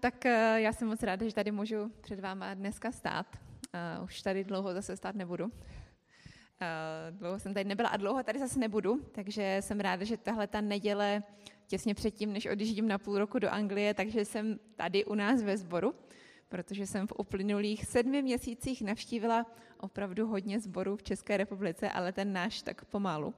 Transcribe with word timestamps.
tak 0.00 0.26
eh, 0.26 0.60
já 0.60 0.72
jsem 0.72 0.88
moc 0.88 1.02
ráda, 1.02 1.28
že 1.28 1.34
tady 1.34 1.50
můžu 1.50 1.92
před 2.00 2.20
váma 2.20 2.54
dneska 2.54 2.92
stát. 2.92 3.26
Uh, 3.98 4.04
už 4.04 4.22
tady 4.22 4.44
dlouho 4.44 4.74
zase 4.74 4.96
stát 4.96 5.14
nebudu. 5.14 5.44
Uh, 5.44 5.50
dlouho 7.10 7.38
jsem 7.38 7.54
tady 7.54 7.64
nebyla 7.64 7.88
a 7.88 7.96
dlouho 7.96 8.22
tady 8.22 8.38
zase 8.38 8.58
nebudu, 8.58 9.00
takže 9.12 9.56
jsem 9.60 9.80
ráda, 9.80 10.04
že 10.04 10.16
tahle 10.16 10.46
ta 10.46 10.60
neděle 10.60 11.22
těsně 11.66 11.94
předtím, 11.94 12.32
než 12.32 12.46
odjíždím 12.46 12.88
na 12.88 12.98
půl 12.98 13.18
roku 13.18 13.38
do 13.38 13.50
Anglie, 13.50 13.94
takže 13.94 14.24
jsem 14.24 14.58
tady 14.76 15.04
u 15.04 15.14
nás 15.14 15.42
ve 15.42 15.56
sboru, 15.56 15.94
protože 16.48 16.86
jsem 16.86 17.06
v 17.06 17.12
uplynulých 17.18 17.86
sedmi 17.86 18.22
měsících 18.22 18.82
navštívila 18.82 19.46
opravdu 19.80 20.26
hodně 20.26 20.60
sborů 20.60 20.96
v 20.96 21.02
České 21.02 21.36
republice, 21.36 21.90
ale 21.90 22.12
ten 22.12 22.32
náš 22.32 22.62
tak 22.62 22.84
pomalu. 22.84 23.34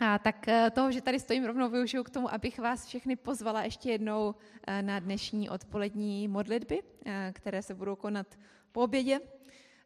A 0.00 0.18
tak 0.18 0.48
eh, 0.48 0.70
toho, 0.70 0.92
že 0.92 1.00
tady 1.00 1.20
stojím, 1.20 1.44
rovnou 1.44 1.70
využiju 1.70 2.04
k 2.04 2.10
tomu, 2.10 2.34
abych 2.34 2.58
vás 2.58 2.86
všechny 2.86 3.16
pozvala 3.16 3.62
ještě 3.62 3.90
jednou 3.90 4.34
eh, 4.66 4.82
na 4.82 4.98
dnešní 4.98 5.50
odpolední 5.50 6.28
modlitby, 6.28 6.82
eh, 7.06 7.32
které 7.34 7.62
se 7.62 7.74
budou 7.74 7.96
konat 7.96 8.38
po 8.72 8.80
obědě. 8.80 9.20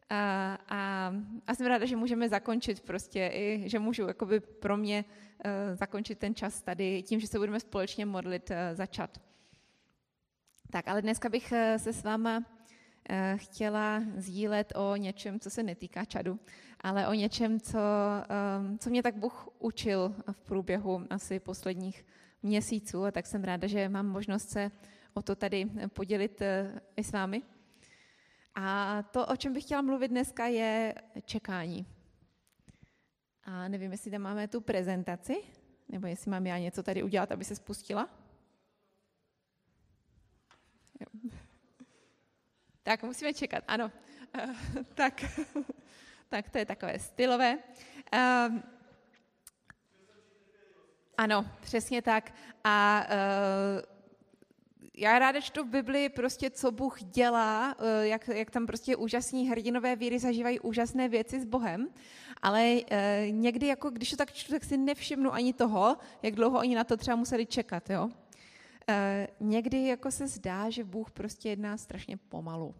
A, 0.09 0.57
a, 0.69 1.13
a 1.47 1.55
jsem 1.55 1.67
ráda, 1.67 1.85
že 1.85 1.95
můžeme 1.95 2.29
zakončit 2.29 2.81
prostě, 2.81 3.31
i, 3.33 3.63
že 3.65 3.79
můžu 3.79 4.07
jakoby 4.07 4.39
pro 4.39 4.77
mě 4.77 5.05
zakončit 5.73 6.19
ten 6.19 6.35
čas 6.35 6.61
tady 6.61 7.03
tím, 7.03 7.19
že 7.19 7.27
se 7.27 7.39
budeme 7.39 7.59
společně 7.59 8.05
modlit 8.05 8.51
začat. 8.73 9.21
Tak, 10.69 10.87
ale 10.87 11.01
dneska 11.01 11.29
bych 11.29 11.53
se 11.77 11.93
s 11.93 12.03
váma 12.03 12.43
chtěla 13.35 14.03
sdílet 14.15 14.73
o 14.75 14.95
něčem, 14.95 15.39
co 15.39 15.49
se 15.49 15.63
netýká 15.63 16.05
čadu, 16.05 16.39
ale 16.83 17.07
o 17.07 17.13
něčem, 17.13 17.59
co, 17.59 17.79
ehm, 18.29 18.77
co 18.77 18.89
mě 18.89 19.03
tak 19.03 19.15
Bůh 19.15 19.49
učil 19.59 20.15
v 20.31 20.41
průběhu 20.41 21.01
asi 21.09 21.39
posledních 21.39 22.05
měsíců 22.43 23.05
a 23.05 23.11
tak 23.11 23.25
jsem 23.25 23.43
ráda, 23.43 23.67
že 23.67 23.89
mám 23.89 24.07
možnost 24.07 24.49
se 24.49 24.71
o 25.13 25.21
to 25.21 25.35
tady 25.35 25.65
podělit 25.87 26.41
eh, 26.41 26.81
i 26.95 27.03
s 27.03 27.11
vámi. 27.11 27.41
A 28.55 29.03
to, 29.03 29.25
o 29.25 29.35
čem 29.35 29.53
bych 29.53 29.63
chtěla 29.63 29.81
mluvit 29.81 30.07
dneska, 30.07 30.45
je 30.47 30.95
čekání. 31.25 31.87
A 33.43 33.67
nevím, 33.67 33.91
jestli 33.91 34.11
tam 34.11 34.21
máme 34.21 34.47
tu 34.47 34.61
prezentaci, 34.61 35.35
nebo 35.89 36.07
jestli 36.07 36.31
mám 36.31 36.47
já 36.47 36.57
něco 36.57 36.83
tady 36.83 37.03
udělat, 37.03 37.31
aby 37.31 37.45
se 37.45 37.55
spustila. 37.55 38.09
Jo. 40.99 41.29
Tak 42.83 43.03
musíme 43.03 43.33
čekat, 43.33 43.63
ano. 43.67 43.91
Tak, 44.95 45.23
tak 46.33 46.49
to 46.49 46.57
je 46.57 46.65
takové 46.65 46.99
stylové. 46.99 47.57
Uh, 48.13 48.59
ano, 51.17 51.45
přesně 51.61 52.01
tak. 52.01 52.33
A 52.63 53.05
uh, 53.05 53.81
já 54.97 55.19
ráda 55.19 55.41
čtu 55.41 55.63
v 55.63 55.69
Biblii 55.69 56.09
prostě, 56.09 56.49
co 56.49 56.71
Bůh 56.71 57.03
dělá, 57.03 57.75
uh, 57.79 57.85
jak, 58.01 58.27
jak 58.27 58.51
tam 58.51 58.65
prostě 58.65 58.95
úžasní 58.95 59.49
hrdinové 59.49 59.95
víry 59.95 60.19
zažívají 60.19 60.59
úžasné 60.59 61.09
věci 61.09 61.41
s 61.41 61.45
Bohem, 61.45 61.89
ale 62.41 62.73
uh, 62.73 62.87
někdy, 63.29 63.67
jako 63.67 63.89
když 63.89 64.09
to 64.09 64.17
tak 64.17 64.33
čtu, 64.33 64.51
tak 64.51 64.63
si 64.63 64.77
nevšimnu 64.77 65.33
ani 65.33 65.53
toho, 65.53 65.97
jak 66.23 66.35
dlouho 66.35 66.59
oni 66.59 66.75
na 66.75 66.83
to 66.83 66.97
třeba 66.97 67.15
museli 67.15 67.45
čekat, 67.45 67.89
jo. 67.89 68.05
Uh, 68.05 68.11
někdy 69.39 69.87
jako 69.87 70.11
se 70.11 70.27
zdá, 70.27 70.69
že 70.69 70.83
Bůh 70.83 71.11
prostě 71.11 71.49
jedná 71.49 71.77
strašně 71.77 72.17
pomalu. 72.17 72.65
Uh, 72.65 72.73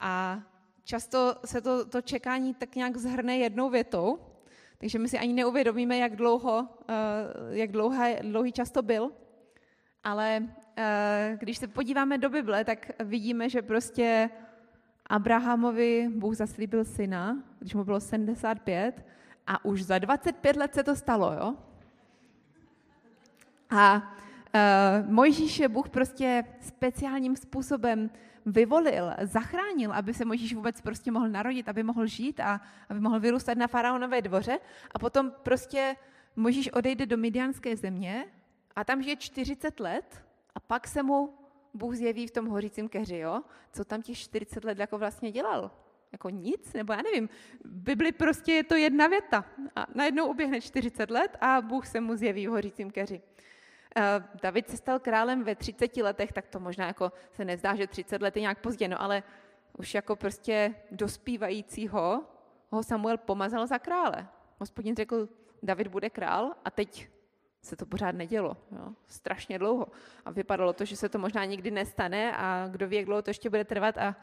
a 0.00 0.42
často 0.84 1.36
se 1.44 1.60
to, 1.60 1.84
to 1.84 2.00
čekání 2.00 2.54
tak 2.54 2.76
nějak 2.76 2.96
zhrne 2.96 3.36
jednou 3.36 3.70
větou, 3.70 4.18
takže 4.78 4.98
my 4.98 5.08
si 5.08 5.18
ani 5.18 5.32
neuvědomíme, 5.32 5.98
jak 5.98 6.16
dlouho, 6.16 6.60
uh, 6.60 6.66
jak 7.50 7.72
dlouhý, 7.72 8.14
dlouhý 8.22 8.52
čas 8.52 8.70
to 8.70 8.82
byl. 8.82 9.10
Ale 10.04 10.40
uh, 10.40 10.44
když 11.38 11.58
se 11.58 11.68
podíváme 11.68 12.18
do 12.18 12.30
Bible, 12.30 12.64
tak 12.64 12.90
vidíme, 13.04 13.48
že 13.48 13.62
prostě 13.62 14.30
Abrahamovi 15.06 16.08
Bůh 16.14 16.34
zaslíbil 16.34 16.84
syna, 16.84 17.42
když 17.58 17.74
mu 17.74 17.84
bylo 17.84 18.00
75, 18.00 19.06
a 19.46 19.64
už 19.64 19.82
za 19.82 19.98
25 19.98 20.56
let 20.56 20.74
se 20.74 20.82
to 20.82 20.96
stalo, 20.96 21.32
jo? 21.32 21.54
A 23.70 23.96
uh, 24.54 25.10
Mojžíše 25.10 25.68
Bůh 25.68 25.88
prostě 25.88 26.44
speciálním 26.60 27.36
způsobem 27.36 28.10
vyvolil, 28.46 29.10
zachránil, 29.22 29.92
aby 29.92 30.14
se 30.14 30.24
Mojžíš 30.24 30.54
vůbec 30.54 30.80
prostě 30.80 31.10
mohl 31.10 31.28
narodit, 31.28 31.68
aby 31.68 31.82
mohl 31.82 32.06
žít 32.06 32.40
a 32.40 32.60
aby 32.88 33.00
mohl 33.00 33.20
vyrůstat 33.20 33.58
na 33.58 33.66
faraonové 33.66 34.22
dvoře. 34.22 34.58
A 34.94 34.98
potom 34.98 35.32
prostě 35.42 35.96
Mojžíš 36.36 36.72
odejde 36.72 37.06
do 37.06 37.16
Midianské 37.16 37.76
země 37.76 38.26
a 38.76 38.84
tam 38.84 39.02
žije 39.02 39.16
40 39.16 39.80
let 39.80 40.24
a 40.54 40.60
pak 40.60 40.88
se 40.88 41.02
mu 41.02 41.34
Bůh 41.74 41.94
zjeví 41.94 42.26
v 42.26 42.30
tom 42.30 42.46
hořícím 42.46 42.88
keři, 42.88 43.16
jo? 43.16 43.42
Co 43.72 43.84
tam 43.84 44.02
těch 44.02 44.18
40 44.18 44.64
let 44.64 44.78
jako 44.78 44.98
vlastně 44.98 45.32
dělal? 45.32 45.70
Jako 46.12 46.30
nic? 46.30 46.72
Nebo 46.72 46.92
já 46.92 47.02
nevím. 47.02 47.28
Bibli 47.64 48.12
prostě 48.12 48.52
je 48.52 48.64
to 48.64 48.74
jedna 48.74 49.06
věta. 49.06 49.44
A 49.76 49.86
najednou 49.94 50.26
uběhne 50.26 50.60
40 50.60 51.10
let 51.10 51.36
a 51.40 51.60
Bůh 51.60 51.86
se 51.86 52.00
mu 52.00 52.16
zjeví 52.16 52.46
v 52.46 52.50
hořícím 52.50 52.90
keři. 52.90 53.22
Eh, 53.96 54.24
David 54.42 54.70
se 54.70 54.76
stal 54.76 54.98
králem 54.98 55.44
ve 55.44 55.54
30 55.54 55.96
letech, 55.96 56.32
tak 56.32 56.46
to 56.46 56.60
možná 56.60 56.86
jako 56.86 57.12
se 57.32 57.44
nezdá, 57.44 57.74
že 57.74 57.86
30 57.86 58.22
let 58.22 58.36
je 58.36 58.40
nějak 58.40 58.58
pozdě, 58.58 58.88
no 58.88 59.02
ale 59.02 59.22
už 59.78 59.94
jako 59.94 60.16
prostě 60.16 60.74
dospívajícího 60.90 62.24
ho 62.70 62.82
Samuel 62.82 63.16
pomazal 63.16 63.66
za 63.66 63.78
krále. 63.78 64.26
Hospodin 64.58 64.96
řekl, 64.96 65.28
David 65.62 65.86
bude 65.86 66.10
král 66.10 66.54
a 66.64 66.70
teď 66.70 67.08
se 67.62 67.76
to 67.76 67.86
pořád 67.86 68.14
nedělo. 68.14 68.56
Jo? 68.72 68.92
Strašně 69.06 69.58
dlouho. 69.58 69.86
A 70.24 70.30
vypadalo 70.30 70.72
to, 70.72 70.84
že 70.84 70.96
se 70.96 71.08
to 71.08 71.18
možná 71.18 71.44
nikdy 71.44 71.70
nestane 71.70 72.36
a 72.36 72.68
kdo 72.70 72.88
ví, 72.88 72.96
jak 72.96 73.04
dlouho 73.04 73.22
to 73.22 73.30
ještě 73.30 73.50
bude 73.50 73.64
trvat 73.64 73.98
a 73.98 74.16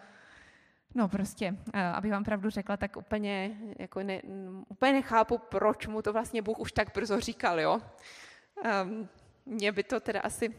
No 0.96 1.10
prostě, 1.10 1.56
eh, 1.74 1.84
abych 1.84 2.12
vám 2.12 2.24
pravdu 2.24 2.50
řekla, 2.50 2.78
tak 2.78 2.98
úplně, 2.98 3.58
jako 3.80 4.04
ne, 4.04 4.22
úplně 4.68 4.94
nechápu, 4.94 5.38
proč 5.38 5.88
mu 5.88 6.02
to 6.02 6.14
vlastně 6.14 6.42
Bůh 6.42 6.60
už 6.60 6.72
tak 6.72 6.94
brzo 6.94 7.20
říkal, 7.20 7.60
jo. 7.60 7.82
Um, 8.84 9.10
mě 9.46 9.72
by 9.72 9.84
to 9.84 10.00
teda 10.00 10.20
asi 10.20 10.56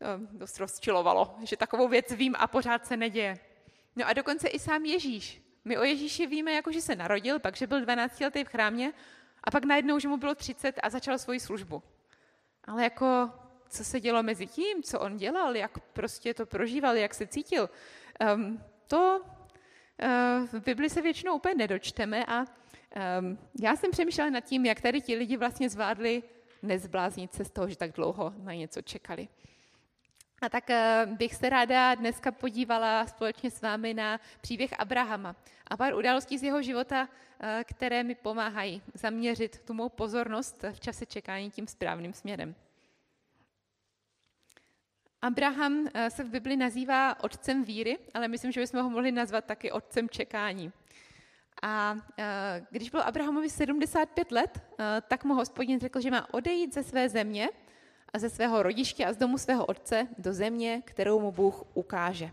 eh, 0.00 0.06
dost 0.32 0.58
rozčilovalo, 0.58 1.34
že 1.42 1.56
takovou 1.56 1.88
věc 1.88 2.12
vím 2.12 2.34
a 2.38 2.46
pořád 2.46 2.86
se 2.86 2.96
neděje. 2.96 3.38
No 3.96 4.08
a 4.08 4.12
dokonce 4.12 4.48
i 4.48 4.58
sám 4.58 4.84
Ježíš. 4.84 5.42
My 5.64 5.78
o 5.78 5.84
Ježíši 5.84 6.26
víme, 6.26 6.52
jako 6.52 6.72
že 6.72 6.80
se 6.80 6.96
narodil, 6.96 7.38
pak, 7.38 7.56
že 7.56 7.66
byl 7.66 7.80
12 7.80 8.20
letý 8.20 8.44
v 8.44 8.48
chrámě 8.48 8.92
a 9.44 9.50
pak 9.50 9.64
najednou, 9.64 9.98
že 9.98 10.08
mu 10.08 10.16
bylo 10.16 10.34
30 10.34 10.80
a 10.82 10.90
začal 10.90 11.18
svoji 11.18 11.40
službu. 11.40 11.82
Ale 12.64 12.84
jako, 12.84 13.30
co 13.68 13.84
se 13.84 14.00
dělo 14.00 14.22
mezi 14.22 14.46
tím, 14.46 14.82
co 14.82 15.00
on 15.00 15.16
dělal, 15.16 15.56
jak 15.56 15.78
prostě 15.78 16.34
to 16.34 16.46
prožíval, 16.46 16.96
jak 16.96 17.14
se 17.14 17.26
cítil, 17.26 17.70
um, 18.34 18.60
to 18.86 19.20
uh, 19.22 20.46
v 20.46 20.64
Bibli 20.64 20.90
se 20.90 21.02
většinou 21.02 21.36
úplně 21.36 21.54
nedočteme 21.54 22.24
a 22.26 22.40
um, 23.20 23.38
já 23.60 23.76
jsem 23.76 23.90
přemýšlela 23.90 24.30
nad 24.30 24.40
tím, 24.40 24.66
jak 24.66 24.80
tady 24.80 25.00
ti 25.00 25.16
lidi 25.16 25.36
vlastně 25.36 25.68
zvládli 25.68 26.22
nezbláznit 26.62 27.34
se 27.34 27.44
z 27.44 27.50
toho, 27.50 27.68
že 27.68 27.76
tak 27.76 27.92
dlouho 27.92 28.34
na 28.38 28.52
něco 28.52 28.82
čekali. 28.82 29.28
A 30.42 30.48
tak 30.48 30.70
eh, 30.70 31.06
bych 31.06 31.34
se 31.34 31.48
ráda 31.48 31.94
dneska 31.94 32.32
podívala 32.32 33.06
společně 33.06 33.50
s 33.50 33.62
vámi 33.62 33.94
na 33.94 34.20
příběh 34.40 34.80
Abrahama 34.80 35.36
a 35.66 35.76
pár 35.76 35.94
událostí 35.94 36.38
z 36.38 36.42
jeho 36.42 36.62
života, 36.62 37.08
eh, 37.40 37.64
které 37.64 38.02
mi 38.02 38.14
pomáhají 38.14 38.82
zaměřit 38.94 39.58
tu 39.64 39.74
mou 39.74 39.88
pozornost 39.88 40.64
v 40.72 40.80
čase 40.80 41.06
čekání 41.06 41.50
tím 41.50 41.66
správným 41.66 42.12
směrem. 42.12 42.54
Abraham 45.22 45.88
eh, 45.94 46.10
se 46.10 46.24
v 46.24 46.28
Bibli 46.28 46.56
nazývá 46.56 47.24
otcem 47.24 47.64
víry, 47.64 47.98
ale 48.14 48.28
myslím, 48.28 48.52
že 48.52 48.60
bychom 48.60 48.82
ho 48.82 48.90
mohli 48.90 49.12
nazvat 49.12 49.44
taky 49.44 49.72
otcem 49.72 50.08
čekání. 50.08 50.72
A 51.62 51.96
e, 52.18 52.66
když 52.70 52.90
bylo 52.90 53.06
Abrahamovi 53.06 53.50
75 53.50 54.32
let, 54.32 54.62
e, 54.78 55.00
tak 55.00 55.24
mu 55.24 55.34
hospodin 55.34 55.80
řekl, 55.80 56.00
že 56.00 56.10
má 56.10 56.34
odejít 56.34 56.74
ze 56.74 56.82
své 56.82 57.08
země 57.08 57.48
a 58.12 58.18
ze 58.18 58.30
svého 58.30 58.62
rodiště 58.62 59.06
a 59.06 59.12
z 59.12 59.16
domu 59.16 59.38
svého 59.38 59.66
otce 59.66 60.08
do 60.18 60.32
země, 60.32 60.82
kterou 60.84 61.20
mu 61.20 61.32
Bůh 61.32 61.64
ukáže. 61.74 62.30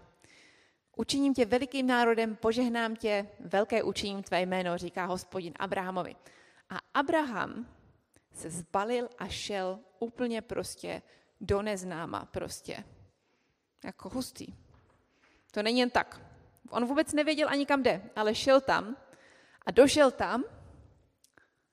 Učiním 0.97 1.33
tě 1.33 1.45
velikým 1.45 1.87
národem, 1.87 2.35
požehnám 2.35 2.95
tě, 2.95 3.27
velké 3.39 3.83
učiním 3.83 4.23
tvé 4.23 4.41
jméno, 4.41 4.77
říká 4.77 5.05
hospodin 5.05 5.53
Abrahamovi. 5.59 6.15
A 6.69 6.77
Abraham 6.93 7.67
se 8.33 8.49
zbalil 8.49 9.09
a 9.17 9.27
šel 9.27 9.79
úplně 9.99 10.41
prostě 10.41 11.01
do 11.41 11.61
neznáma 11.61 12.25
prostě. 12.25 12.83
Jako 13.83 14.09
hustý. 14.09 14.47
To 15.51 15.63
není 15.63 15.79
jen 15.79 15.89
tak. 15.89 16.21
On 16.69 16.85
vůbec 16.85 17.13
nevěděl 17.13 17.49
ani 17.49 17.65
kam 17.65 17.83
jde, 17.83 18.01
ale 18.15 18.35
šel 18.35 18.61
tam 18.61 18.95
a 19.67 19.71
došel 19.71 20.11
tam 20.11 20.43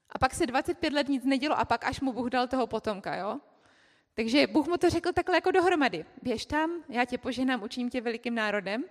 a 0.09 0.19
pak 0.19 0.35
se 0.35 0.47
25 0.47 0.93
let 0.93 1.09
nic 1.09 1.25
nedělo 1.25 1.59
a 1.59 1.65
pak 1.65 1.85
až 1.85 2.01
mu 2.01 2.13
Bůh 2.13 2.31
dal 2.31 2.47
toho 2.49 2.67
potomka, 2.67 3.17
jo? 3.17 3.41
Takže 4.15 4.47
Bůh 4.47 4.67
mu 4.67 4.77
to 4.77 4.91
řekl 4.91 5.13
takhle 5.13 5.37
jako 5.37 5.51
dohromady. 5.51 6.05
Běž 6.23 6.47
tam, 6.47 6.85
já 6.89 7.05
tě 7.05 7.19
poženám, 7.19 7.63
učiním 7.63 7.91
tě 7.91 8.01
velikým 8.01 8.35
národem. 8.35 8.85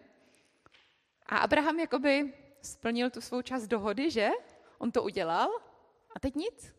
A 1.25 1.37
Abraham 1.37 1.79
jakoby 1.79 2.33
splnil 2.61 3.09
tu 3.09 3.21
svou 3.21 3.41
část 3.41 3.67
dohody, 3.67 4.11
že? 4.11 4.29
On 4.77 4.91
to 4.91 5.03
udělal 5.03 5.49
a 6.15 6.19
teď 6.19 6.35
nic. 6.35 6.75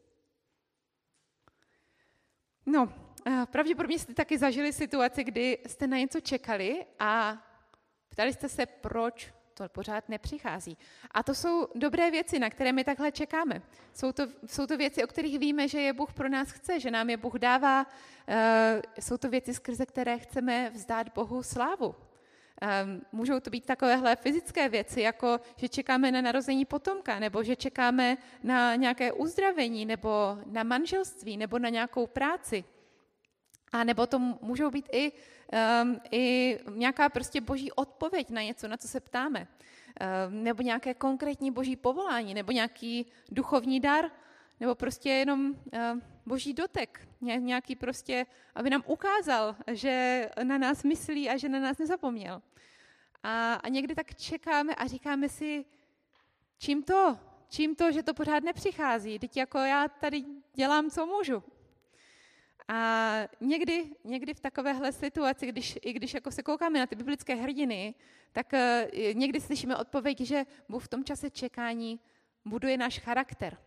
No, 2.67 2.93
eh, 3.27 3.47
pravděpodobně 3.51 3.99
jste 3.99 4.15
taky 4.15 4.39
zažili 4.39 4.73
situaci, 4.73 5.25
kdy 5.25 5.59
jste 5.67 5.87
na 5.87 5.99
něco 5.99 6.21
čekali 6.21 6.87
a 6.99 7.43
ptali 8.09 8.33
jste 8.33 8.49
se, 8.49 8.67
proč 8.67 9.34
to 9.55 9.69
pořád 9.69 10.09
nepřichází. 10.09 10.79
A 11.11 11.23
to 11.23 11.35
jsou 11.35 11.69
dobré 11.75 12.11
věci, 12.11 12.39
na 12.39 12.51
které 12.51 12.73
my 12.73 12.85
takhle 12.85 13.13
čekáme. 13.13 13.63
Jsou 13.93 14.13
to, 14.13 14.27
jsou 14.47 14.67
to 14.67 14.77
věci, 14.77 15.05
o 15.05 15.07
kterých 15.07 15.39
víme, 15.39 15.69
že 15.69 15.81
je 15.81 15.93
Bůh 15.93 16.13
pro 16.13 16.29
nás 16.29 16.51
chce, 16.51 16.81
že 16.81 16.91
nám 16.91 17.11
je 17.11 17.17
Bůh 17.17 17.35
dává. 17.35 17.87
Eh, 18.29 18.83
jsou 19.01 19.17
to 19.17 19.29
věci, 19.29 19.55
skrze 19.55 19.87
které 19.87 20.19
chceme 20.19 20.71
vzdát 20.71 21.15
Bohu 21.15 21.43
slávu. 21.43 21.95
Ehm, 22.61 23.01
můžou 23.13 23.41
to 23.41 23.51
být 23.51 23.67
takovéhle 23.67 24.17
fyzické 24.17 24.69
věci, 24.69 25.01
jako 25.01 25.41
že 25.57 25.69
čekáme 25.69 26.13
na 26.13 26.21
narození 26.21 26.65
potomka, 26.65 27.19
nebo 27.19 27.43
že 27.43 27.57
čekáme 27.57 28.17
na 28.43 28.75
nějaké 28.75 29.13
uzdravení, 29.13 29.87
nebo 29.87 30.39
na 30.47 30.63
manželství, 30.63 31.37
nebo 31.37 31.59
na 31.59 31.69
nějakou 31.69 32.07
práci. 32.07 32.65
A 33.75 33.85
nebo 33.85 34.07
to 34.07 34.19
můžou 34.19 34.71
být 34.71 34.89
i, 34.93 35.13
um, 35.83 36.01
i 36.11 36.59
nějaká 36.71 37.09
prostě 37.09 37.41
boží 37.41 37.73
odpověď 37.73 38.31
na 38.31 38.43
něco, 38.43 38.69
na 38.69 38.77
co 38.77 38.89
se 38.89 39.01
ptáme. 39.01 39.49
Um, 40.29 40.45
nebo 40.45 40.63
nějaké 40.63 40.95
konkrétní 40.95 41.51
boží 41.51 41.77
povolání, 41.77 42.35
nebo 42.35 42.53
nějaký 42.53 43.07
duchovní 43.31 43.81
dar, 43.81 44.11
nebo 44.61 44.75
prostě 44.75 45.11
jenom 45.11 45.41
um, 45.41 46.03
boží 46.27 46.53
dotek. 46.53 47.09
Nějaký 47.21 47.77
prostě, 47.77 48.27
aby 48.55 48.71
nám 48.71 48.83
ukázal, 48.87 49.57
že 49.73 50.29
na 50.43 50.59
nás 50.59 50.85
myslí 50.85 51.31
a 51.31 51.37
že 51.37 51.49
na 51.49 51.61
nás 51.61 51.79
nezapomněl. 51.79 52.43
A, 53.23 53.55
a 53.55 53.69
někdy 53.69 53.95
tak 53.95 54.15
čekáme 54.15 54.75
a 54.75 54.87
říkáme 54.87 55.29
si, 55.29 55.65
čím 56.59 56.83
to? 56.83 57.19
Čím 57.49 57.75
to, 57.75 57.93
že 57.93 58.03
to 58.03 58.15
pořád 58.15 58.45
nepřichází? 58.45 59.19
Teď 59.19 59.37
jako 59.37 59.59
já 59.59 59.89
tady 59.89 60.25
dělám, 60.55 60.91
co 60.91 61.07
můžu. 61.07 61.43
A 62.69 63.19
někdy, 63.41 63.91
někdy 64.05 64.35
v 64.35 64.41
takovéhle 64.41 64.93
situaci, 64.93 65.47
když, 65.47 65.79
i 65.83 65.93
když 65.93 66.15
jako 66.15 66.31
se 66.31 66.43
koukáme 66.43 66.79
na 66.79 66.87
ty 66.87 66.97
biblické 66.97 67.35
hrdiny, 67.35 67.95
tak 68.33 68.53
uh, 68.53 69.15
někdy 69.15 69.41
slyšíme 69.41 69.77
odpověď, 69.77 70.21
že 70.21 70.45
Bůh 70.69 70.85
v 70.85 70.89
tom 70.89 71.05
čase 71.05 71.31
čekání 71.31 72.01
buduje 72.45 72.77
náš 72.77 72.99
charakter. 72.99 73.59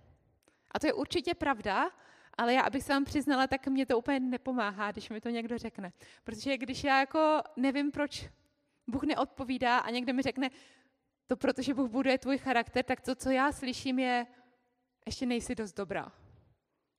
A 0.71 0.79
to 0.79 0.87
je 0.87 0.93
určitě 0.93 1.33
pravda, 1.33 1.91
ale 2.37 2.53
já, 2.53 2.61
abych 2.61 2.83
se 2.83 2.93
vám 2.93 3.05
přiznala, 3.05 3.47
tak 3.47 3.67
mě 3.67 3.85
to 3.85 3.97
úplně 3.97 4.19
nepomáhá, 4.19 4.91
když 4.91 5.09
mi 5.09 5.21
to 5.21 5.29
někdo 5.29 5.57
řekne. 5.57 5.93
Protože 6.23 6.57
když 6.57 6.83
já 6.83 6.99
jako 6.99 7.41
nevím, 7.55 7.91
proč 7.91 8.29
Bůh 8.87 9.03
neodpovídá 9.03 9.77
a 9.77 9.89
někdo 9.89 10.13
mi 10.13 10.21
řekne, 10.21 10.49
to 11.27 11.37
protože 11.37 11.73
Bůh 11.73 11.89
buduje 11.89 12.17
tvůj 12.17 12.37
charakter, 12.37 12.85
tak 12.85 13.01
to, 13.01 13.15
co 13.15 13.29
já 13.29 13.51
slyším, 13.51 13.99
je, 13.99 14.27
ještě 15.05 15.25
nejsi 15.25 15.55
dost 15.55 15.73
dobrá. 15.73 16.11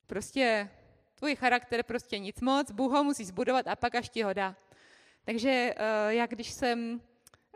Prostě 0.06 0.70
tvůj 1.18 1.36
charakter 1.36 1.82
prostě 1.82 2.18
nic 2.18 2.40
moc, 2.40 2.70
Bůh 2.70 2.92
ho 2.92 3.04
musí 3.04 3.24
zbudovat 3.24 3.68
a 3.68 3.76
pak 3.76 3.94
až 3.94 4.08
ti 4.08 4.22
ho 4.22 4.32
dá. 4.32 4.56
Takže 5.24 5.74
uh, 5.76 6.12
já 6.12 6.26
když 6.26 6.50
jsem, 6.50 7.00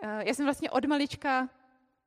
uh, 0.02 0.20
já 0.20 0.34
jsem 0.34 0.46
vlastně 0.46 0.70
od 0.70 0.84
malička 0.84 1.48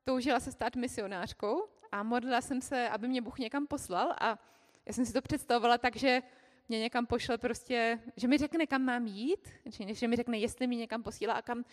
toužila 0.04 0.40
se 0.40 0.52
stát 0.52 0.75
misionářkou 0.75 1.68
a 1.92 2.04
modlila 2.04 2.42
jsem 2.42 2.62
se, 2.62 2.90
aby 2.90 3.07
mě 3.07 3.22
Bůh 3.22 3.40
někam 3.40 3.68
poslal 3.68 4.16
a 4.22 4.40
já 4.86 4.94
jsem 4.94 5.06
si 5.06 5.13
to 5.13 5.22
představovala 5.22 5.78
tak, 5.78 5.96
že 5.96 6.22
mě 6.69 6.80
někam 6.80 7.06
pošle 7.06 7.38
prostě, 7.38 8.00
že 8.18 8.28
mi 8.28 8.38
řekne, 8.38 8.68
kam 8.68 8.81
mám 8.81 9.08
jít, 9.08 9.50
že 9.94 10.08
mi 10.08 10.16
řekne, 10.16 10.38
jestli 10.38 10.68
mi 10.68 10.75
někam 10.75 11.04
posílá 11.04 11.34
a 11.34 11.42
kam, 11.42 11.66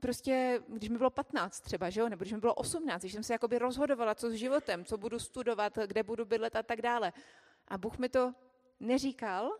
prostě, 0.00 0.62
když 0.68 0.88
mi 0.88 0.98
bylo 0.98 1.10
15 1.10 1.60
třeba, 1.60 1.90
že 1.90 2.00
jo, 2.00 2.08
nebo 2.08 2.20
když 2.20 2.32
mi 2.32 2.38
bylo 2.38 2.54
18, 2.54 3.00
když 3.02 3.12
jsem 3.12 3.22
se 3.22 3.32
jakoby 3.32 3.58
rozhodovala, 3.58 4.14
co 4.14 4.30
s 4.30 4.34
životem, 4.34 4.84
co 4.84 4.98
budu 4.98 5.18
studovat, 5.18 5.78
kde 5.86 6.02
budu 6.02 6.24
bydlet 6.24 6.56
a 6.56 6.62
tak 6.62 6.82
dále. 6.82 7.12
A 7.68 7.78
Bůh 7.78 7.98
mi 7.98 8.08
to 8.08 8.34
neříkal 8.80 9.50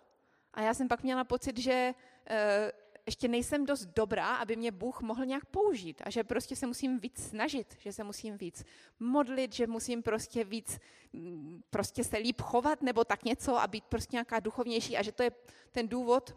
a 0.55 0.63
já 0.63 0.75
jsem 0.75 0.89
pak 0.89 1.03
měla 1.03 1.25
pocit, 1.25 1.59
že 1.59 1.95
e, 2.31 2.73
ještě 3.07 3.29
nejsem 3.29 3.67
dost 3.67 3.85
dobrá, 3.85 4.37
aby 4.37 4.57
mě 4.57 4.73
Bůh 4.73 5.01
mohl 5.01 5.25
nějak 5.27 5.45
použít 5.45 6.03
a 6.05 6.11
že 6.11 6.25
prostě 6.25 6.57
se 6.57 6.67
musím 6.67 6.99
víc 6.99 7.29
snažit, 7.29 7.77
že 7.79 7.93
se 7.93 8.05
musím 8.05 8.39
víc 8.39 8.65
modlit, 9.01 9.53
že 9.53 9.67
musím 9.67 10.03
prostě 10.03 10.45
víc 10.45 10.79
mm, 11.13 11.63
prostě 11.71 12.05
se 12.05 12.17
líp 12.17 12.41
chovat 12.41 12.83
nebo 12.83 13.05
tak 13.05 13.25
něco 13.25 13.61
a 13.61 13.67
být 13.67 13.85
prostě 13.85 14.17
nějaká 14.17 14.41
duchovnější 14.41 14.97
a 14.97 15.03
že 15.03 15.13
to 15.13 15.23
je 15.23 15.31
ten 15.73 15.89
důvod, 15.89 16.37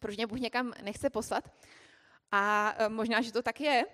proč 0.00 0.16
mě 0.16 0.26
Bůh 0.26 0.40
někam 0.40 0.72
nechce 0.82 1.10
poslat. 1.10 1.52
A 2.32 2.74
e, 2.78 2.88
možná, 2.88 3.20
že 3.20 3.32
to 3.32 3.42
tak 3.42 3.60
je. 3.60 3.86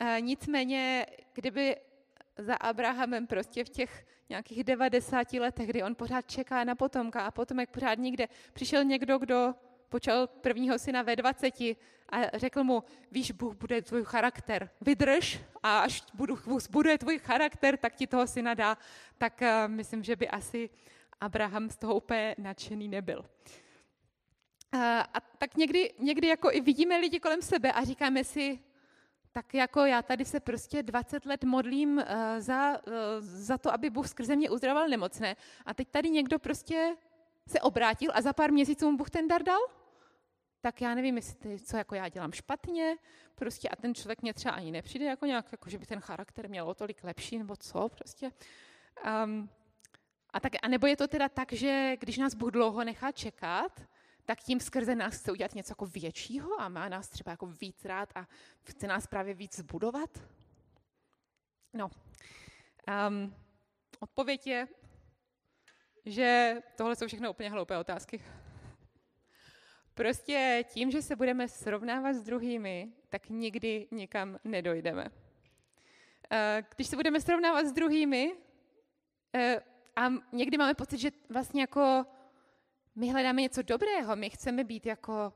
E, 0.00 0.20
nicméně, 0.20 1.06
kdyby 1.32 1.76
za 2.38 2.54
Abrahamem 2.54 3.26
prostě 3.26 3.64
v 3.64 3.68
těch 3.68 4.06
nějakých 4.30 4.64
90 4.64 5.32
letech, 5.32 5.66
kdy 5.66 5.82
on 5.82 5.94
pořád 5.94 6.30
čeká 6.30 6.64
na 6.64 6.74
potomka 6.74 7.20
a 7.20 7.30
potomek 7.30 7.70
pořád 7.70 7.98
nikde, 7.98 8.28
přišel 8.52 8.84
někdo, 8.84 9.18
kdo 9.18 9.54
počal 9.88 10.26
prvního 10.26 10.78
syna 10.78 11.02
ve 11.02 11.16
20 11.16 11.60
a 12.08 12.38
řekl 12.38 12.64
mu, 12.64 12.84
víš, 13.10 13.30
Bůh 13.30 13.54
bude 13.54 13.82
tvůj 13.82 14.04
charakter, 14.04 14.70
vydrž 14.80 15.40
a 15.62 15.78
až 15.78 16.04
Bůh 16.14 16.68
bude 16.70 16.98
tvůj 16.98 17.18
charakter, 17.18 17.76
tak 17.76 17.94
ti 17.94 18.06
toho 18.06 18.26
syna 18.26 18.54
dá. 18.54 18.78
Tak 19.18 19.42
uh, 19.42 19.48
myslím, 19.72 20.04
že 20.04 20.16
by 20.16 20.28
asi 20.28 20.70
Abraham 21.20 21.70
z 21.70 21.76
toho 21.76 21.94
úplně 21.94 22.34
nadšený 22.38 22.88
nebyl. 22.88 23.24
A 24.72 25.20
tak 25.38 25.56
někdy, 25.56 25.92
někdy 25.98 26.26
jako 26.26 26.50
i 26.52 26.60
vidíme 26.60 26.96
lidi 26.96 27.20
kolem 27.20 27.42
sebe 27.42 27.72
a 27.72 27.84
říkáme 27.84 28.24
si, 28.24 28.58
tak 29.32 29.54
jako 29.54 29.80
já 29.80 30.02
tady 30.02 30.24
se 30.24 30.40
prostě 30.40 30.82
20 30.82 31.26
let 31.26 31.44
modlím 31.44 31.96
uh, 31.96 32.04
za, 32.38 32.78
uh, 32.86 32.94
za 33.20 33.58
to, 33.58 33.72
aby 33.72 33.90
Bůh 33.90 34.08
skrze 34.08 34.36
mě 34.36 34.50
uzdravoval 34.50 34.88
nemocné. 34.88 35.36
A 35.66 35.74
teď 35.74 35.88
tady 35.88 36.10
někdo 36.10 36.38
prostě 36.38 36.96
se 37.48 37.60
obrátil 37.60 38.10
a 38.14 38.22
za 38.22 38.32
pár 38.32 38.52
měsíců 38.52 38.90
mu 38.90 38.96
Bůh 38.96 39.10
ten 39.10 39.28
dar 39.28 39.42
dal? 39.42 39.60
Tak 40.60 40.80
já 40.80 40.94
nevím, 40.94 41.16
jestli 41.16 41.60
co 41.60 41.76
jako 41.76 41.94
já 41.94 42.08
dělám 42.08 42.32
špatně, 42.32 42.96
prostě 43.34 43.68
a 43.68 43.76
ten 43.76 43.94
člověk 43.94 44.22
mě 44.22 44.34
třeba 44.34 44.54
ani 44.54 44.72
nepřijde 44.72 45.04
jako 45.04 45.26
nějak, 45.26 45.52
jako 45.52 45.70
že 45.70 45.78
by 45.78 45.86
ten 45.86 46.00
charakter 46.00 46.48
měl 46.48 46.74
tolik 46.74 47.04
lepší, 47.04 47.38
nebo 47.38 47.56
co 47.56 47.88
prostě. 47.88 48.30
Um, 49.24 49.48
a, 50.30 50.40
tak, 50.40 50.52
a 50.62 50.68
nebo 50.68 50.86
je 50.86 50.96
to 50.96 51.08
teda 51.08 51.28
tak, 51.28 51.52
že 51.52 51.96
když 52.00 52.18
nás 52.18 52.34
Bůh 52.34 52.50
dlouho 52.50 52.84
nechá 52.84 53.12
čekat, 53.12 53.82
tak 54.30 54.40
tím 54.40 54.60
skrze 54.60 54.94
nás 54.94 55.14
chce 55.14 55.32
udělat 55.32 55.54
něco 55.54 55.70
jako 55.70 55.86
většího 55.86 56.60
a 56.60 56.68
má 56.68 56.88
nás 56.88 57.08
třeba 57.08 57.30
jako 57.30 57.46
víc 57.46 57.84
rád 57.84 58.12
a 58.14 58.26
chce 58.62 58.86
nás 58.86 59.06
právě 59.06 59.34
víc 59.34 59.56
zbudovat? 59.56 60.18
No, 61.72 61.90
um, 63.08 63.34
odpověď 64.00 64.46
je, 64.46 64.68
že 66.04 66.56
tohle 66.76 66.96
jsou 66.96 67.06
všechno 67.06 67.30
úplně 67.30 67.50
hloupé 67.50 67.78
otázky. 67.78 68.22
Prostě 69.94 70.64
tím, 70.68 70.90
že 70.90 71.02
se 71.02 71.16
budeme 71.16 71.48
srovnávat 71.48 72.12
s 72.12 72.22
druhými, 72.22 72.92
tak 73.08 73.28
nikdy 73.28 73.88
nikam 73.90 74.38
nedojdeme. 74.44 75.06
Eh, 76.30 76.64
když 76.76 76.86
se 76.86 76.96
budeme 76.96 77.20
srovnávat 77.20 77.66
s 77.66 77.72
druhými, 77.72 78.36
eh, 79.34 79.60
a 79.96 80.08
někdy 80.32 80.58
máme 80.58 80.74
pocit, 80.74 80.98
že 80.98 81.10
vlastně 81.28 81.60
jako 81.60 82.06
my 83.00 83.10
hledáme 83.10 83.42
něco 83.42 83.62
dobrého, 83.62 84.16
my 84.16 84.30
chceme 84.30 84.64
být 84.64 84.86
jako 84.86 85.32